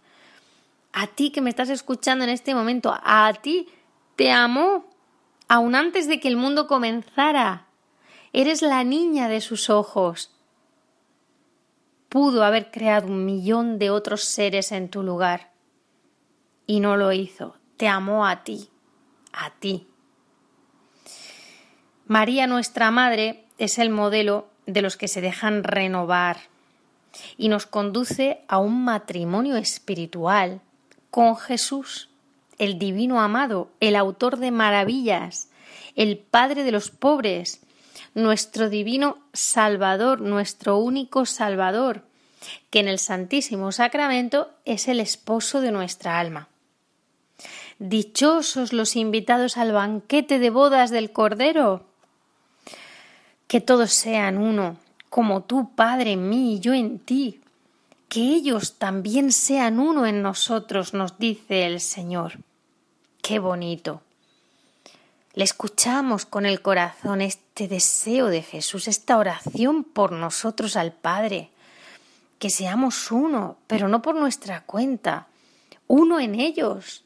A 0.94 1.08
ti 1.08 1.32
que 1.32 1.42
me 1.42 1.50
estás 1.50 1.70
escuchando 1.70 2.24
en 2.24 2.30
este 2.30 2.54
momento, 2.54 2.96
a 3.04 3.34
ti 3.42 3.68
te 4.16 4.32
amó, 4.32 4.86
aun 5.48 5.74
antes 5.74 6.08
de 6.08 6.20
que 6.20 6.28
el 6.28 6.38
mundo 6.38 6.68
comenzara. 6.68 7.66
Eres 8.32 8.62
la 8.62 8.84
niña 8.84 9.28
de 9.28 9.42
sus 9.42 9.72
ojos. 9.72 10.32
Pudo 12.10 12.44
haber 12.44 12.70
creado 12.70 13.08
un 13.08 13.26
millón 13.26 13.80
de 13.80 13.90
otros 13.90 14.24
seres 14.24 14.72
en 14.72 14.90
tu 14.90 15.02
lugar 15.02 15.52
y 16.68 16.80
no 16.80 16.96
lo 16.96 17.12
hizo. 17.12 17.58
Te 17.78 17.88
amó 17.88 18.28
a 18.28 18.44
ti, 18.44 18.70
a 19.34 19.50
ti. 19.50 19.88
María 22.06 22.46
nuestra 22.46 22.92
Madre 22.92 23.46
es 23.58 23.80
el 23.80 23.90
modelo 23.90 24.48
de 24.68 24.84
los 24.84 24.96
que 24.96 25.08
se 25.08 25.22
dejan 25.22 25.64
renovar 25.64 26.38
y 27.36 27.50
nos 27.50 27.66
conduce 27.66 28.44
a 28.48 28.60
un 28.60 28.84
matrimonio 28.84 29.56
espiritual 29.58 30.62
con 31.14 31.38
Jesús, 31.38 32.10
el 32.58 32.80
divino 32.80 33.22
amado, 33.22 33.70
el 33.80 33.96
autor 33.96 34.38
de 34.38 34.50
maravillas, 34.50 35.48
el 35.96 36.18
Padre 36.18 36.64
de 36.64 36.72
los 36.72 36.90
pobres, 36.90 37.62
nuestro 38.16 38.68
divino 38.68 39.20
Salvador, 39.32 40.22
nuestro 40.22 40.80
único 40.80 41.28
Salvador, 41.28 42.02
que 42.72 42.80
en 42.80 42.88
el 42.88 42.98
Santísimo 42.98 43.72
Sacramento 43.72 44.50
es 44.66 44.88
el 44.88 45.00
esposo 45.00 45.62
de 45.62 45.72
nuestra 45.72 46.20
alma. 46.20 46.48
Dichosos 47.78 48.74
los 48.74 48.96
invitados 48.96 49.58
al 49.58 49.72
banquete 49.72 50.40
de 50.40 50.50
bodas 50.50 50.90
del 50.90 51.12
Cordero. 51.12 51.86
Que 53.46 53.62
todos 53.62 53.92
sean 53.94 54.40
uno, 54.40 54.78
como 55.12 55.44
tú, 55.44 55.76
Padre, 55.76 56.14
en 56.14 56.28
mí 56.28 56.56
y 56.56 56.60
yo 56.60 56.74
en 56.74 56.98
ti. 56.98 57.43
Que 58.14 58.22
ellos 58.22 58.76
también 58.78 59.32
sean 59.32 59.80
uno 59.80 60.06
en 60.06 60.22
nosotros, 60.22 60.94
nos 60.94 61.18
dice 61.18 61.66
el 61.66 61.82
Señor. 61.82 62.34
Qué 63.24 63.40
bonito. 63.40 64.04
Le 65.34 65.44
escuchamos 65.44 66.28
con 66.28 66.46
el 66.46 66.62
corazón 66.62 67.22
este 67.22 67.68
deseo 67.68 68.28
de 68.28 68.44
Jesús, 68.44 68.88
esta 68.88 69.18
oración 69.18 69.84
por 69.84 70.12
nosotros 70.12 70.76
al 70.76 70.92
Padre. 70.92 71.50
Que 72.38 72.52
seamos 72.52 73.10
uno, 73.10 73.58
pero 73.66 73.88
no 73.88 74.04
por 74.04 74.14
nuestra 74.14 74.62
cuenta, 74.62 75.26
uno 75.88 76.20
en 76.20 76.36
ellos, 76.36 77.06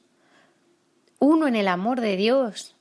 uno 1.19 1.47
en 1.47 1.55
el 1.55 1.69
amor 1.69 2.01
de 2.01 2.17
Dios. 2.17 2.75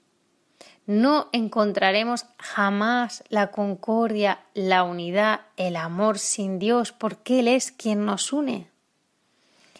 No 0.86 1.28
encontraremos 1.32 2.26
jamás 2.38 3.24
la 3.28 3.48
concordia, 3.50 4.40
la 4.54 4.84
unidad, 4.84 5.40
el 5.56 5.74
amor 5.74 6.20
sin 6.20 6.60
Dios, 6.60 6.92
porque 6.92 7.40
Él 7.40 7.48
es 7.48 7.72
quien 7.72 8.04
nos 8.04 8.32
une. 8.32 8.68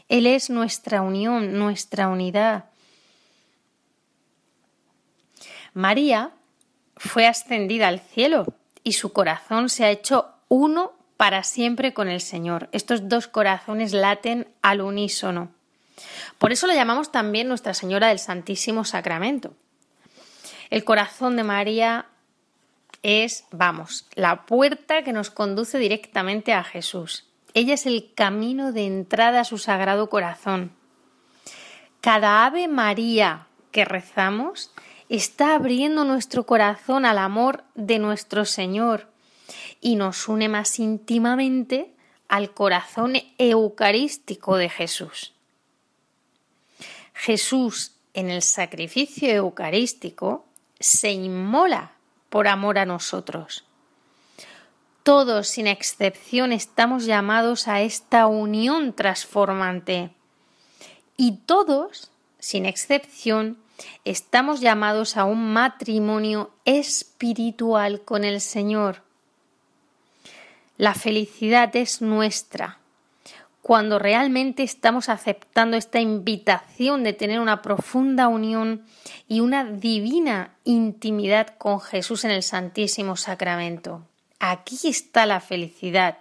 Él 0.09 0.26
es 0.26 0.50
nuestra 0.50 1.02
unión, 1.02 1.59
nuestra 1.59 2.09
unidad. 2.09 2.66
María 5.74 6.30
fue 6.96 7.26
ascendida 7.26 7.88
al 7.88 8.00
cielo 8.00 8.46
y 8.82 8.92
su 8.92 9.12
corazón 9.12 9.68
se 9.68 9.84
ha 9.84 9.90
hecho 9.90 10.26
uno 10.48 10.92
para 11.16 11.44
siempre 11.44 11.94
con 11.94 12.09
el 12.09 12.20
Señor. 12.20 12.68
Estos 12.72 13.09
dos 13.09 13.28
corazones 13.28 13.92
laten 13.92 14.48
al 14.62 14.80
unísono. 14.80 15.50
Por 16.38 16.52
eso 16.52 16.66
la 16.66 16.74
llamamos 16.74 17.12
también 17.12 17.48
Nuestra 17.48 17.74
Señora 17.74 18.09
del 18.09 18.18
Santísimo 18.18 18.84
Sacramento. 18.84 19.54
El 20.70 20.84
corazón 20.84 21.36
de 21.36 21.44
María 21.44 22.06
es, 23.02 23.44
vamos, 23.50 24.06
la 24.14 24.46
puerta 24.46 25.02
que 25.02 25.12
nos 25.12 25.30
conduce 25.30 25.78
directamente 25.78 26.52
a 26.52 26.64
Jesús. 26.64 27.24
Ella 27.54 27.74
es 27.74 27.86
el 27.86 28.12
camino 28.14 28.72
de 28.72 28.86
entrada 28.86 29.40
a 29.40 29.44
su 29.44 29.58
sagrado 29.58 30.10
corazón. 30.10 30.72
Cada 32.00 32.44
Ave 32.44 32.68
María 32.68 33.46
que 33.70 33.84
rezamos 33.84 34.72
está 35.08 35.54
abriendo 35.54 36.04
nuestro 36.04 36.46
corazón 36.46 37.04
al 37.04 37.18
amor 37.18 37.64
de 37.74 37.98
nuestro 37.98 38.44
Señor 38.44 39.08
y 39.80 39.96
nos 39.96 40.28
une 40.28 40.48
más 40.48 40.78
íntimamente 40.78 41.92
al 42.28 42.52
corazón 42.52 43.14
eucarístico 43.38 44.56
de 44.56 44.68
Jesús. 44.68 45.32
Jesús 47.14 47.92
en 48.14 48.30
el 48.30 48.42
sacrificio 48.42 49.30
eucarístico 49.30 50.46
se 50.81 51.11
inmola 51.12 51.93
por 52.29 52.49
amor 52.49 52.79
a 52.79 52.87
nosotros. 52.87 53.64
Todos, 55.03 55.49
sin 55.49 55.66
excepción, 55.66 56.53
estamos 56.53 57.05
llamados 57.05 57.68
a 57.68 57.81
esta 57.81 58.27
unión 58.27 58.93
transformante. 58.93 60.11
Y 61.16 61.39
todos, 61.47 62.11
sin 62.39 62.66
excepción, 62.66 63.59
estamos 64.05 64.61
llamados 64.61 65.16
a 65.16 65.24
un 65.24 65.53
matrimonio 65.53 66.51
espiritual 66.64 68.03
con 68.03 68.24
el 68.24 68.41
Señor. 68.41 69.03
La 70.77 70.95
felicidad 70.95 71.74
es 71.77 72.03
nuestra 72.03 72.81
cuando 73.66 73.98
realmente 73.98 74.62
estamos 74.62 75.08
aceptando 75.08 75.76
esta 75.76 75.98
invitación 75.98 77.02
de 77.02 77.14
tener 77.14 77.40
una 77.40 77.62
profunda 77.62 78.28
unión 78.28 78.84
y 79.26 79.40
una 79.40 79.64
divina 79.64 80.52
intimidad 80.62 81.48
con 81.58 81.80
Jesús 81.80 82.24
en 82.24 82.30
el 82.30 82.44
Santísimo 82.44 83.16
Sacramento. 83.16 84.06
Aquí 84.38 84.78
está 84.84 85.26
la 85.26 85.40
felicidad, 85.40 86.18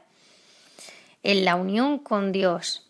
en 1.21 1.45
la 1.45 1.53
unión 1.53 1.99
con 1.99 2.31
Dios. 2.31 2.89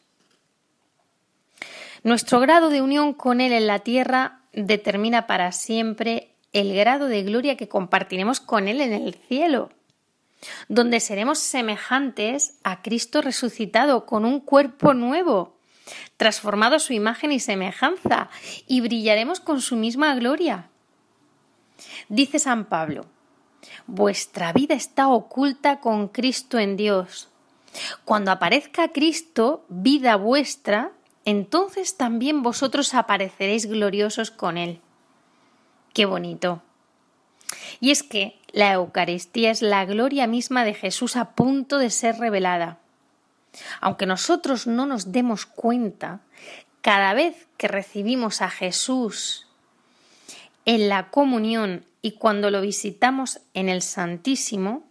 Nuestro 2.04 2.40
grado 2.40 2.70
de 2.70 2.82
unión 2.82 3.14
con 3.14 3.42
Él 3.42 3.52
en 3.52 3.68
la 3.68 3.80
tierra 3.80 4.40
determina 4.54 5.28
para 5.28 5.52
siempre 5.52 6.30
el 6.54 6.74
grado 6.74 7.10
de 7.10 7.24
gloria 7.24 7.58
que 7.58 7.68
compartiremos 7.68 8.40
con 8.40 8.70
Él 8.70 8.80
en 8.80 8.94
el 8.94 9.16
cielo 9.16 9.70
donde 10.68 11.00
seremos 11.00 11.40
semejantes 11.40 12.58
a 12.64 12.82
Cristo 12.82 13.22
resucitado 13.22 14.06
con 14.06 14.26
un 14.26 14.40
cuerpo 14.40 14.94
nuevo, 14.94 15.56
transformado 16.18 16.76
a 16.76 16.80
su 16.80 16.94
imagen 16.94 17.32
y 17.32 17.40
semejanza, 17.40 18.30
y 18.68 18.82
brillaremos 18.82 19.40
con 19.40 19.62
su 19.62 19.76
misma 19.76 20.16
gloria. 20.16 20.70
Dice 22.10 22.40
San 22.40 22.66
Pablo, 22.66 23.06
vuestra 23.88 24.54
vida 24.54 24.76
está 24.76 25.10
oculta 25.10 25.80
con 25.80 26.08
Cristo 26.08 26.60
en 26.60 26.78
Dios. 26.78 27.30
Cuando 28.06 28.32
aparezca 28.32 28.90
Cristo, 28.90 29.66
vida 29.68 30.16
vuestra, 30.16 30.92
entonces 31.26 31.98
también 31.98 32.44
vosotros 32.44 32.94
apareceréis 32.94 33.66
gloriosos 33.66 34.32
con 34.32 34.58
Él. 34.58 34.80
Qué 35.94 36.06
bonito. 36.06 36.62
Y 37.80 37.92
es 37.92 38.04
que 38.04 38.40
la 38.52 38.74
Eucaristía 38.74 39.52
es 39.52 39.62
la 39.62 39.86
gloria 39.86 40.28
misma 40.28 40.64
de 40.64 40.74
Jesús 40.74 41.16
a 41.16 41.32
punto 41.32 41.78
de 41.78 41.90
ser 41.90 42.18
revelada. 42.18 42.80
Aunque 43.82 44.06
nosotros 44.06 44.68
no 44.68 44.86
nos 44.86 45.12
demos 45.12 45.46
cuenta, 45.46 46.22
cada 46.82 47.14
vez 47.14 47.48
que 47.58 47.68
recibimos 47.68 48.42
a 48.42 48.50
Jesús 48.50 49.48
en 50.66 50.90
la 50.90 51.10
comunión 51.10 51.86
y 52.02 52.12
cuando 52.12 52.52
lo 52.52 52.62
visitamos 52.62 53.40
en 53.54 53.70
el 53.70 53.82
Santísimo, 53.82 54.84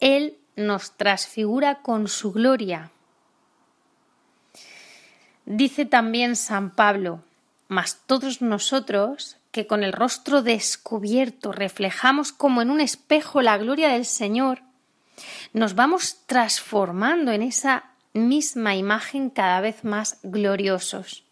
Él 0.00 0.38
nos 0.56 0.96
transfigura 0.96 1.82
con 1.82 2.08
su 2.08 2.32
gloria. 2.32 2.90
Dice 5.44 5.84
también 5.86 6.36
San 6.36 6.70
Pablo, 6.70 7.22
mas 7.68 8.00
todos 8.06 8.42
nosotros, 8.42 9.38
que 9.52 9.66
con 9.66 9.84
el 9.84 9.92
rostro 9.92 10.42
descubierto 10.42 11.52
reflejamos 11.52 12.32
como 12.32 12.62
en 12.62 12.70
un 12.70 12.80
espejo 12.80 13.42
la 13.42 13.58
gloria 13.58 13.90
del 13.90 14.06
Señor, 14.06 14.62
nos 15.52 15.74
vamos 15.74 16.16
transformando 16.26 17.32
en 17.32 17.42
esa 17.42 17.90
misma 18.14 18.74
imagen 18.74 19.30
cada 19.30 19.60
vez 19.60 19.84
más 19.84 20.18
gloriosos. 20.22 21.24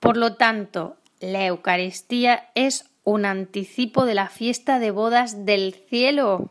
Por 0.00 0.16
lo 0.16 0.34
tanto, 0.34 0.96
la 1.20 1.46
Eucaristía 1.46 2.50
es 2.54 2.86
un 3.04 3.24
anticipo 3.24 4.04
de 4.04 4.14
la 4.14 4.28
fiesta 4.28 4.78
de 4.78 4.90
bodas 4.90 5.44
del 5.44 5.74
cielo, 5.88 6.50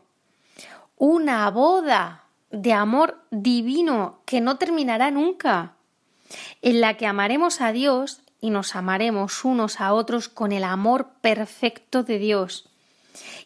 una 0.96 1.50
boda 1.50 2.24
de 2.50 2.72
amor 2.72 3.20
divino 3.30 4.20
que 4.24 4.40
no 4.40 4.56
terminará 4.56 5.10
nunca, 5.10 5.74
en 6.62 6.80
la 6.80 6.96
que 6.96 7.06
amaremos 7.06 7.60
a 7.60 7.72
Dios 7.72 8.22
y 8.46 8.50
nos 8.50 8.76
amaremos 8.76 9.44
unos 9.44 9.80
a 9.80 9.92
otros 9.92 10.28
con 10.28 10.52
el 10.52 10.62
amor 10.62 11.08
perfecto 11.20 12.04
de 12.04 12.20
Dios. 12.20 12.68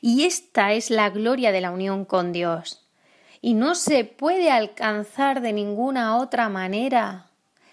Y 0.03 0.24
esta 0.24 0.74
es 0.74 0.90
la 0.90 1.09
gloria 1.09 1.53
de 1.53 1.62
la 1.62 1.70
unión 1.70 2.05
con 2.05 2.32
Dios. 2.32 2.86
Y 3.40 3.55
no 3.55 3.74
se 3.76 4.05
puede 4.05 4.51
alcanzar 4.51 5.40
de 5.40 5.55
ninguna 5.55 6.18
otra 6.18 6.51
manera. 6.51 7.30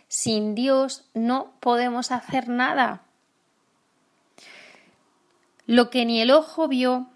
Sin 0.07 0.55
Dios 0.55 1.03
no 1.13 1.51
podemos 1.59 2.13
hacer 2.13 2.47
nada. 2.47 3.01
Lo 5.65 5.89
que 5.89 6.05
ni 6.05 6.21
el 6.21 6.31
ojo 6.31 6.69
vio, 6.69 7.07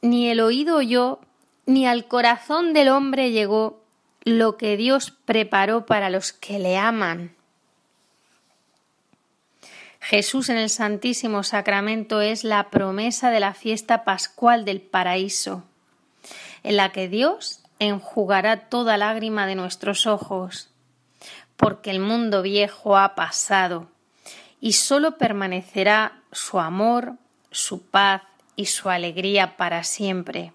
ni 0.00 0.30
el 0.30 0.40
oído 0.40 0.76
oyó, 0.76 1.20
ni 1.66 1.86
al 1.86 2.08
corazón 2.08 2.72
del 2.72 2.88
hombre 2.88 3.32
llegó, 3.32 3.82
lo 4.24 4.56
que 4.56 4.78
Dios 4.78 5.10
preparó 5.10 5.84
para 5.84 6.08
los 6.08 6.32
que 6.32 6.58
le 6.58 6.78
aman. 6.78 7.36
Jesús 10.08 10.48
en 10.48 10.56
el 10.56 10.70
Santísimo 10.70 11.42
Sacramento 11.42 12.22
es 12.22 12.42
la 12.42 12.70
promesa 12.70 13.30
de 13.30 13.40
la 13.40 13.52
fiesta 13.52 14.04
pascual 14.04 14.64
del 14.64 14.80
paraíso, 14.80 15.64
en 16.62 16.78
la 16.78 16.92
que 16.92 17.08
Dios 17.08 17.62
enjugará 17.78 18.70
toda 18.70 18.96
lágrima 18.96 19.46
de 19.46 19.54
nuestros 19.54 20.06
ojos, 20.06 20.70
porque 21.58 21.90
el 21.90 22.00
mundo 22.00 22.40
viejo 22.40 22.96
ha 22.96 23.14
pasado 23.14 23.90
y 24.62 24.72
sólo 24.72 25.18
permanecerá 25.18 26.22
su 26.32 26.58
amor, 26.58 27.16
su 27.50 27.82
paz 27.82 28.22
y 28.56 28.64
su 28.64 28.88
alegría 28.88 29.58
para 29.58 29.84
siempre. 29.84 30.54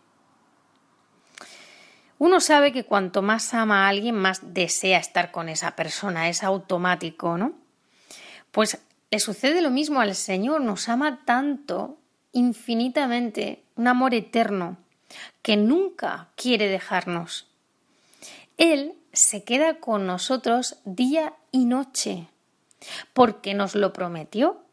Uno 2.17 2.39
sabe 2.39 2.71
que 2.71 2.85
cuanto 2.85 3.21
más 3.21 3.53
ama 3.53 3.85
a 3.85 3.89
alguien, 3.89 4.15
más 4.15 4.55
desea 4.55 4.97
estar 4.97 5.29
con 5.29 5.47
esa 5.47 5.75
persona, 5.75 6.27
es 6.27 6.43
automático, 6.43 7.37
¿no? 7.37 7.53
Pues 8.51 8.79
le 9.13 9.19
sucede 9.19 9.61
lo 9.61 9.69
mismo 9.69 10.01
al 10.01 10.15
Señor, 10.15 10.61
nos 10.61 10.89
ama 10.89 11.23
tanto, 11.23 11.99
infinitamente, 12.31 13.63
un 13.75 13.87
amor 13.87 14.15
eterno, 14.15 14.77
que 15.43 15.55
nunca 15.55 16.29
quiere 16.35 16.67
dejarnos. 16.67 17.45
Él 18.57 18.95
se 19.11 19.43
queda 19.43 19.75
con 19.75 20.07
nosotros 20.07 20.77
día 20.83 21.35
y 21.51 21.65
noche, 21.65 22.27
porque 23.13 23.53
nos 23.53 23.75
lo 23.75 23.93
prometió. 23.93 24.63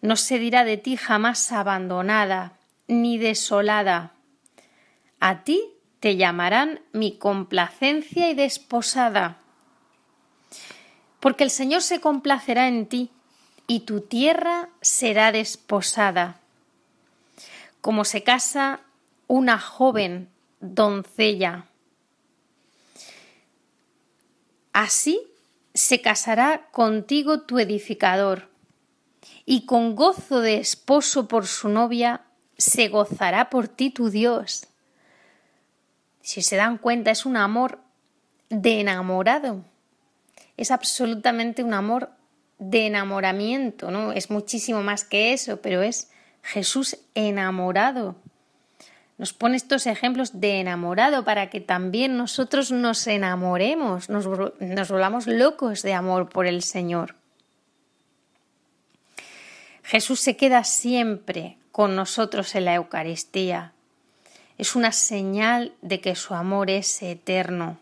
No 0.00 0.16
se 0.16 0.40
dirá 0.40 0.64
de 0.64 0.76
ti 0.76 0.96
jamás 0.96 1.52
abandonada 1.52 2.58
ni 2.88 3.16
desolada. 3.16 4.10
A 5.20 5.44
ti 5.44 5.62
te 6.00 6.16
llamarán 6.16 6.80
mi 6.90 7.16
complacencia 7.16 8.28
y 8.28 8.34
desposada. 8.34 9.38
Porque 11.22 11.44
el 11.44 11.50
Señor 11.50 11.82
se 11.82 12.00
complacerá 12.00 12.66
en 12.66 12.86
ti 12.86 13.12
y 13.68 13.80
tu 13.86 14.00
tierra 14.00 14.70
será 14.80 15.30
desposada. 15.30 16.40
Como 17.80 18.04
se 18.04 18.24
casa 18.24 18.80
una 19.28 19.60
joven 19.60 20.28
doncella. 20.58 21.66
Así 24.72 25.22
se 25.74 26.00
casará 26.00 26.66
contigo 26.72 27.42
tu 27.42 27.60
edificador 27.60 28.48
y 29.46 29.64
con 29.64 29.94
gozo 29.94 30.40
de 30.40 30.56
esposo 30.56 31.28
por 31.28 31.46
su 31.46 31.68
novia 31.68 32.22
se 32.58 32.88
gozará 32.88 33.48
por 33.48 33.68
ti 33.68 33.90
tu 33.90 34.10
Dios. 34.10 34.66
Si 36.20 36.42
se 36.42 36.56
dan 36.56 36.78
cuenta, 36.78 37.12
es 37.12 37.24
un 37.24 37.36
amor 37.36 37.78
de 38.48 38.80
enamorado. 38.80 39.70
Es 40.56 40.70
absolutamente 40.70 41.62
un 41.62 41.74
amor 41.74 42.10
de 42.58 42.86
enamoramiento, 42.86 43.90
¿no? 43.90 44.12
Es 44.12 44.30
muchísimo 44.30 44.82
más 44.82 45.04
que 45.04 45.32
eso, 45.32 45.60
pero 45.60 45.82
es 45.82 46.10
Jesús 46.42 46.96
enamorado. 47.14 48.16
Nos 49.18 49.32
pone 49.32 49.56
estos 49.56 49.86
ejemplos 49.86 50.40
de 50.40 50.60
enamorado 50.60 51.24
para 51.24 51.50
que 51.50 51.60
también 51.60 52.16
nosotros 52.16 52.72
nos 52.72 53.06
enamoremos, 53.06 54.08
nos, 54.08 54.26
nos 54.26 54.88
volvamos 54.88 55.26
locos 55.26 55.82
de 55.82 55.94
amor 55.94 56.28
por 56.28 56.46
el 56.46 56.62
Señor. 56.62 57.16
Jesús 59.82 60.20
se 60.20 60.36
queda 60.36 60.64
siempre 60.64 61.58
con 61.70 61.96
nosotros 61.96 62.54
en 62.54 62.64
la 62.64 62.74
Eucaristía. 62.74 63.72
Es 64.58 64.76
una 64.76 64.92
señal 64.92 65.72
de 65.82 66.00
que 66.00 66.14
su 66.14 66.34
amor 66.34 66.70
es 66.70 67.02
eterno, 67.02 67.78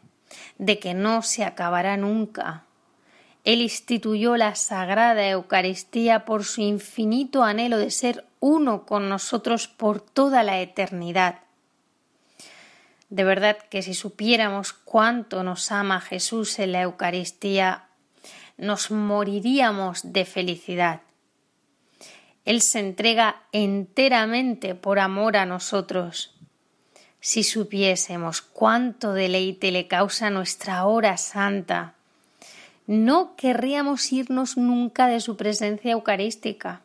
de 0.58 0.78
que 0.78 0.94
no 0.94 1.22
se 1.22 1.44
acabará 1.44 1.96
nunca. 1.96 2.64
Él 3.44 3.62
instituyó 3.62 4.36
la 4.36 4.54
Sagrada 4.54 5.28
Eucaristía 5.28 6.24
por 6.24 6.44
su 6.44 6.60
infinito 6.60 7.42
anhelo 7.42 7.78
de 7.78 7.90
ser 7.90 8.26
uno 8.38 8.84
con 8.84 9.08
nosotros 9.08 9.68
por 9.68 10.00
toda 10.00 10.42
la 10.42 10.60
eternidad. 10.60 11.40
De 13.08 13.24
verdad 13.24 13.56
que 13.70 13.82
si 13.82 13.94
supiéramos 13.94 14.72
cuánto 14.72 15.42
nos 15.42 15.72
ama 15.72 16.00
Jesús 16.00 16.58
en 16.58 16.72
la 16.72 16.82
Eucaristía, 16.82 17.88
nos 18.56 18.90
moriríamos 18.90 20.12
de 20.12 20.24
felicidad. 20.24 21.00
Él 22.44 22.60
se 22.60 22.78
entrega 22.78 23.42
enteramente 23.52 24.74
por 24.74 24.98
amor 24.98 25.36
a 25.36 25.46
nosotros. 25.46 26.39
Si 27.20 27.44
supiésemos 27.44 28.40
cuánto 28.40 29.12
deleite 29.12 29.72
le 29.72 29.86
causa 29.88 30.30
nuestra 30.30 30.86
hora 30.86 31.18
santa, 31.18 31.94
no 32.86 33.36
querríamos 33.36 34.10
irnos 34.12 34.56
nunca 34.56 35.06
de 35.06 35.20
su 35.20 35.36
presencia 35.36 35.92
eucarística. 35.92 36.80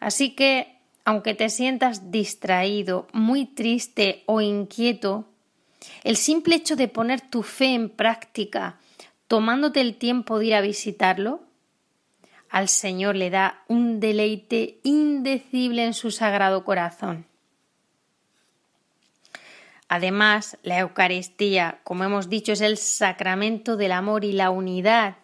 Así 0.00 0.34
que, 0.34 0.76
aunque 1.04 1.34
te 1.34 1.48
sientas 1.48 2.10
distraído, 2.10 3.06
muy 3.12 3.46
triste 3.46 4.24
o 4.26 4.40
inquieto, 4.40 5.24
el 6.02 6.16
simple 6.16 6.56
hecho 6.56 6.76
de 6.76 6.88
poner 6.88 7.20
tu 7.20 7.42
fe 7.42 7.74
en 7.74 7.88
práctica, 7.88 8.78
tomándote 9.28 9.80
el 9.80 9.96
tiempo 9.96 10.38
de 10.38 10.46
ir 10.46 10.54
a 10.54 10.60
visitarlo, 10.60 11.42
al 12.50 12.68
Señor 12.68 13.16
le 13.16 13.30
da 13.30 13.62
un 13.68 14.00
deleite 14.00 14.78
indecible 14.82 15.84
en 15.84 15.94
su 15.94 16.10
sagrado 16.10 16.64
corazón. 16.64 17.26
Además, 19.88 20.58
la 20.62 20.78
Eucaristía, 20.78 21.80
como 21.84 22.04
hemos 22.04 22.28
dicho, 22.28 22.52
es 22.52 22.60
el 22.60 22.78
sacramento 22.78 23.76
del 23.76 23.92
amor 23.92 24.24
y 24.24 24.32
la 24.32 24.50
unidad, 24.50 25.16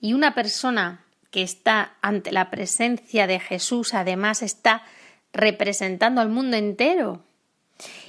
y 0.00 0.12
una 0.12 0.34
persona 0.34 1.04
que 1.30 1.42
está 1.42 1.94
ante 2.02 2.30
la 2.30 2.50
presencia 2.50 3.26
de 3.26 3.40
Jesús 3.40 3.94
además 3.94 4.42
está 4.42 4.82
representando 5.32 6.20
al 6.20 6.28
mundo 6.28 6.56
entero. 6.56 7.24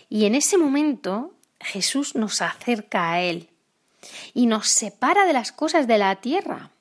Y 0.10 0.26
en 0.26 0.36
ese 0.36 0.58
momento 0.58 1.34
Jesús 1.60 2.16
nos 2.16 2.42
acerca 2.42 3.14
a 3.14 3.22
Él 3.22 3.50
y 4.34 4.46
nos 4.46 4.68
separa 4.68 5.26
de 5.26 5.34
las 5.34 5.54
cosas 5.54 5.88
de 5.88 5.98
la 5.98 6.18
tierra 6.18 6.72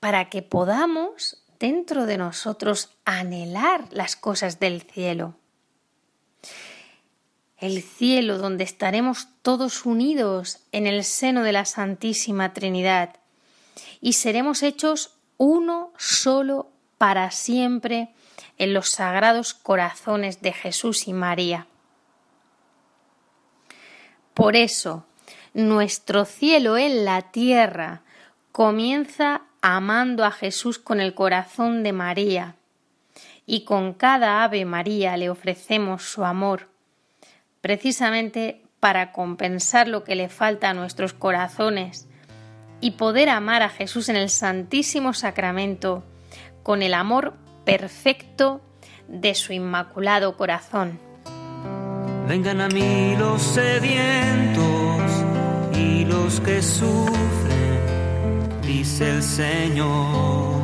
para 0.00 0.30
que 0.30 0.42
podamos 0.42 1.42
dentro 1.58 2.06
de 2.06 2.16
nosotros 2.16 2.90
anhelar 3.04 3.84
las 3.90 4.16
cosas 4.16 4.58
del 4.58 4.82
cielo. 4.82 5.34
El 7.58 7.82
cielo 7.82 8.38
donde 8.38 8.64
estaremos 8.64 9.28
todos 9.40 9.86
unidos 9.86 10.60
en 10.72 10.86
el 10.86 11.04
seno 11.04 11.42
de 11.42 11.52
la 11.52 11.64
Santísima 11.64 12.52
Trinidad 12.52 13.16
y 14.00 14.12
seremos 14.12 14.62
hechos 14.62 15.14
uno 15.38 15.92
solo 15.96 16.70
para 16.98 17.30
siempre 17.30 18.10
en 18.58 18.74
los 18.74 18.90
sagrados 18.90 19.54
corazones 19.54 20.42
de 20.42 20.52
Jesús 20.52 21.08
y 21.08 21.12
María. 21.12 21.66
Por 24.34 24.54
eso, 24.54 25.06
nuestro 25.54 26.26
cielo 26.26 26.76
en 26.76 27.06
la 27.06 27.22
tierra 27.32 28.02
comienza 28.52 29.42
amando 29.62 30.24
a 30.26 30.30
Jesús 30.30 30.78
con 30.78 31.00
el 31.00 31.14
corazón 31.14 31.82
de 31.82 31.92
María, 31.92 32.56
y 33.46 33.64
con 33.64 33.94
cada 33.94 34.44
Ave 34.44 34.64
María 34.64 35.16
le 35.16 35.30
ofrecemos 35.30 36.02
su 36.02 36.24
amor, 36.24 36.68
precisamente 37.66 38.62
para 38.78 39.10
compensar 39.10 39.88
lo 39.88 40.04
que 40.04 40.14
le 40.14 40.28
falta 40.28 40.70
a 40.70 40.74
nuestros 40.74 41.12
corazones, 41.12 42.06
y 42.80 42.92
poder 42.92 43.28
amar 43.28 43.62
a 43.62 43.68
Jesús 43.68 44.08
en 44.08 44.14
el 44.14 44.30
Santísimo 44.30 45.12
Sacramento 45.14 46.04
con 46.62 46.80
el 46.80 46.94
amor 46.94 47.34
perfecto 47.64 48.60
de 49.08 49.34
su 49.34 49.52
inmaculado 49.52 50.36
corazón. 50.36 51.00
Vengan 52.28 52.60
a 52.60 52.68
mí 52.68 53.16
los 53.18 53.42
sedientos 53.42 55.02
y 55.74 56.04
los 56.04 56.38
que 56.38 56.62
sufren, 56.62 57.80
dice 58.62 59.10
el 59.10 59.22
Señor. 59.24 60.54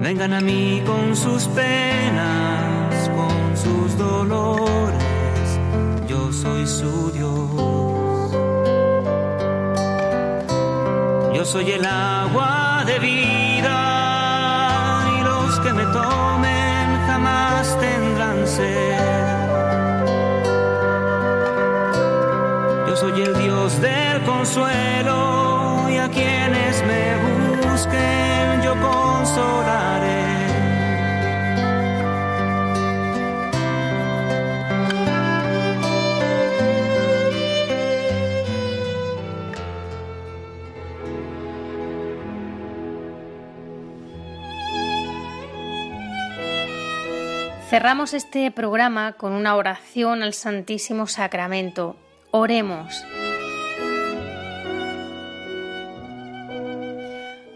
Vengan 0.00 0.32
a 0.32 0.40
mí 0.40 0.82
con 0.84 1.14
sus 1.14 1.44
penas, 1.44 2.71
sus 3.62 3.96
dolores, 3.96 5.60
yo 6.08 6.32
soy 6.32 6.66
su 6.66 7.12
Dios. 7.12 8.32
Yo 11.34 11.44
soy 11.44 11.70
el 11.72 11.84
agua 11.84 12.82
de 12.86 12.98
vida 12.98 13.78
y 15.16 15.22
los 15.22 15.60
que 15.60 15.72
me 15.72 15.84
tomen 15.84 17.06
jamás 17.06 17.78
tendrán 17.78 18.46
sed. 18.46 18.98
Yo 22.88 22.96
soy 22.96 23.22
el 23.22 23.34
Dios 23.38 23.80
del 23.80 24.22
consuelo 24.24 25.31
Cerramos 47.72 48.12
este 48.12 48.50
programa 48.50 49.14
con 49.14 49.32
una 49.32 49.56
oración 49.56 50.22
al 50.22 50.34
Santísimo 50.34 51.06
Sacramento. 51.06 51.96
Oremos. 52.30 53.02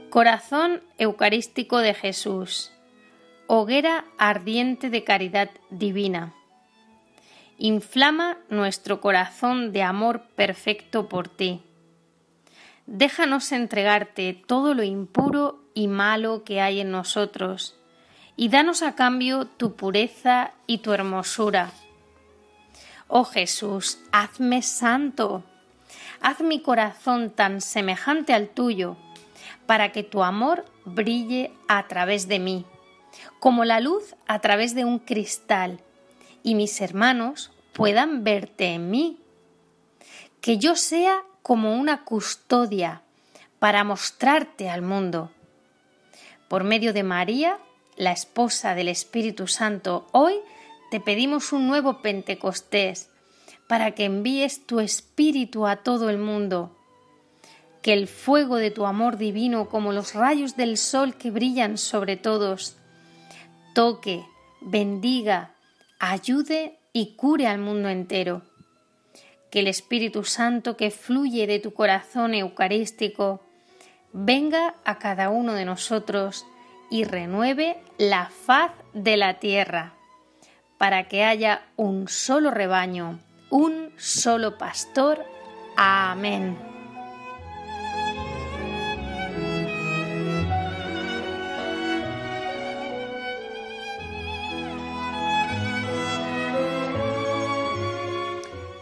Corazón 0.09 0.81
Eucarístico 0.97 1.81
de 1.81 1.93
Jesús, 1.93 2.73
hoguera 3.47 4.07
ardiente 4.17 4.89
de 4.89 5.05
caridad 5.05 5.51
divina. 5.69 6.33
Inflama 7.59 8.39
nuestro 8.49 9.03
corazón 9.03 9.71
de 9.71 9.83
amor 9.83 10.23
perfecto 10.35 11.11
por 11.11 11.29
ti. 11.29 11.61
Déjanos 12.87 13.53
entregarte 13.53 14.33
todo 14.47 14.73
lo 14.73 14.83
impuro 14.83 15.61
y 15.75 15.89
malo 15.89 16.43
que 16.43 16.63
hay 16.63 16.81
en 16.81 16.91
nosotros, 16.91 17.76
y 18.37 18.49
danos 18.49 18.83
a 18.83 18.95
cambio 18.95 19.47
tu 19.47 19.75
pureza 19.75 20.53
y 20.67 20.79
tu 20.79 20.93
hermosura. 20.93 21.73
Oh 23.09 23.25
Jesús, 23.25 23.99
hazme 24.13 24.63
santo, 24.63 25.43
haz 26.21 26.41
mi 26.41 26.61
corazón 26.61 27.31
tan 27.31 27.61
semejante 27.61 28.35
al 28.35 28.49
tuyo, 28.49 28.97
para 29.67 29.91
que 29.91 30.03
tu 30.03 30.23
amor 30.23 30.65
brille 30.85 31.53
a 31.69 31.87
través 31.89 32.29
de 32.29 32.39
mí, 32.39 32.65
como 33.41 33.65
la 33.65 33.81
luz 33.81 34.15
a 34.27 34.41
través 34.41 34.75
de 34.75 34.85
un 34.85 34.99
cristal, 34.99 35.81
y 36.43 36.55
mis 36.55 36.81
hermanos 36.81 37.51
puedan 37.73 38.23
verte 38.23 38.75
en 38.75 38.91
mí. 38.91 39.19
Que 40.41 40.59
yo 40.59 40.77
sea 40.77 41.23
como 41.43 41.75
una 41.75 42.05
custodia 42.05 43.03
para 43.59 43.83
mostrarte 43.85 44.71
al 44.71 44.83
mundo. 44.83 45.31
Por 46.49 46.63
medio 46.63 46.93
de 46.93 47.03
María, 47.03 47.59
la 47.97 48.13
esposa 48.13 48.75
del 48.75 48.89
Espíritu 48.89 49.47
Santo, 49.47 50.07
hoy 50.13 50.35
te 50.91 51.01
pedimos 51.01 51.53
un 51.53 51.67
nuevo 51.67 52.03
Pentecostés 52.03 53.11
para 53.69 53.93
que 53.93 54.05
envíes 54.05 54.67
tu 54.67 54.81
Espíritu 54.81 55.67
a 55.67 55.77
todo 55.77 56.11
el 56.11 56.19
mundo 56.19 56.77
que 57.87 57.93
el 57.93 58.09
fuego 58.09 58.57
de 58.57 58.73
tu 58.73 58.85
amor 58.85 59.17
divino, 59.17 59.69
como 59.69 59.93
los 59.93 60.13
rayos 60.13 60.57
del 60.57 60.77
sol 60.77 61.15
que 61.15 61.31
brillan 61.31 61.79
sobre 61.79 62.17
todos, 62.17 62.75
toque, 63.77 64.25
bendiga, 64.61 65.55
ayude 66.01 66.81
y 66.93 67.15
cure 67.15 67.47
al 67.47 67.59
mundo 67.59 67.89
entero. 67.89 68.43
Que 69.53 69.61
el 69.61 69.69
Espíritu 69.69 70.25
Santo 70.25 70.77
que 70.77 70.91
fluye 70.91 71.47
de 71.47 71.61
tu 71.61 71.75
corazón 71.75 72.35
eucarístico 72.35 73.41
venga 74.13 74.75
a 74.85 74.99
cada 74.99 75.29
uno 75.31 75.53
de 75.53 75.65
nosotros 75.65 76.45
y 76.91 77.05
renueve 77.05 77.77
la 77.99 78.29
faz 78.29 78.73
de 78.93 79.17
la 79.17 79.35
tierra, 79.35 79.95
para 80.79 81.09
que 81.09 81.25
haya 81.25 81.63
un 81.77 82.09
solo 82.09 82.51
rebaño, 82.51 83.19
un 83.51 83.93
solo 83.97 84.59
pastor. 84.59 85.25
Amén. 85.77 86.76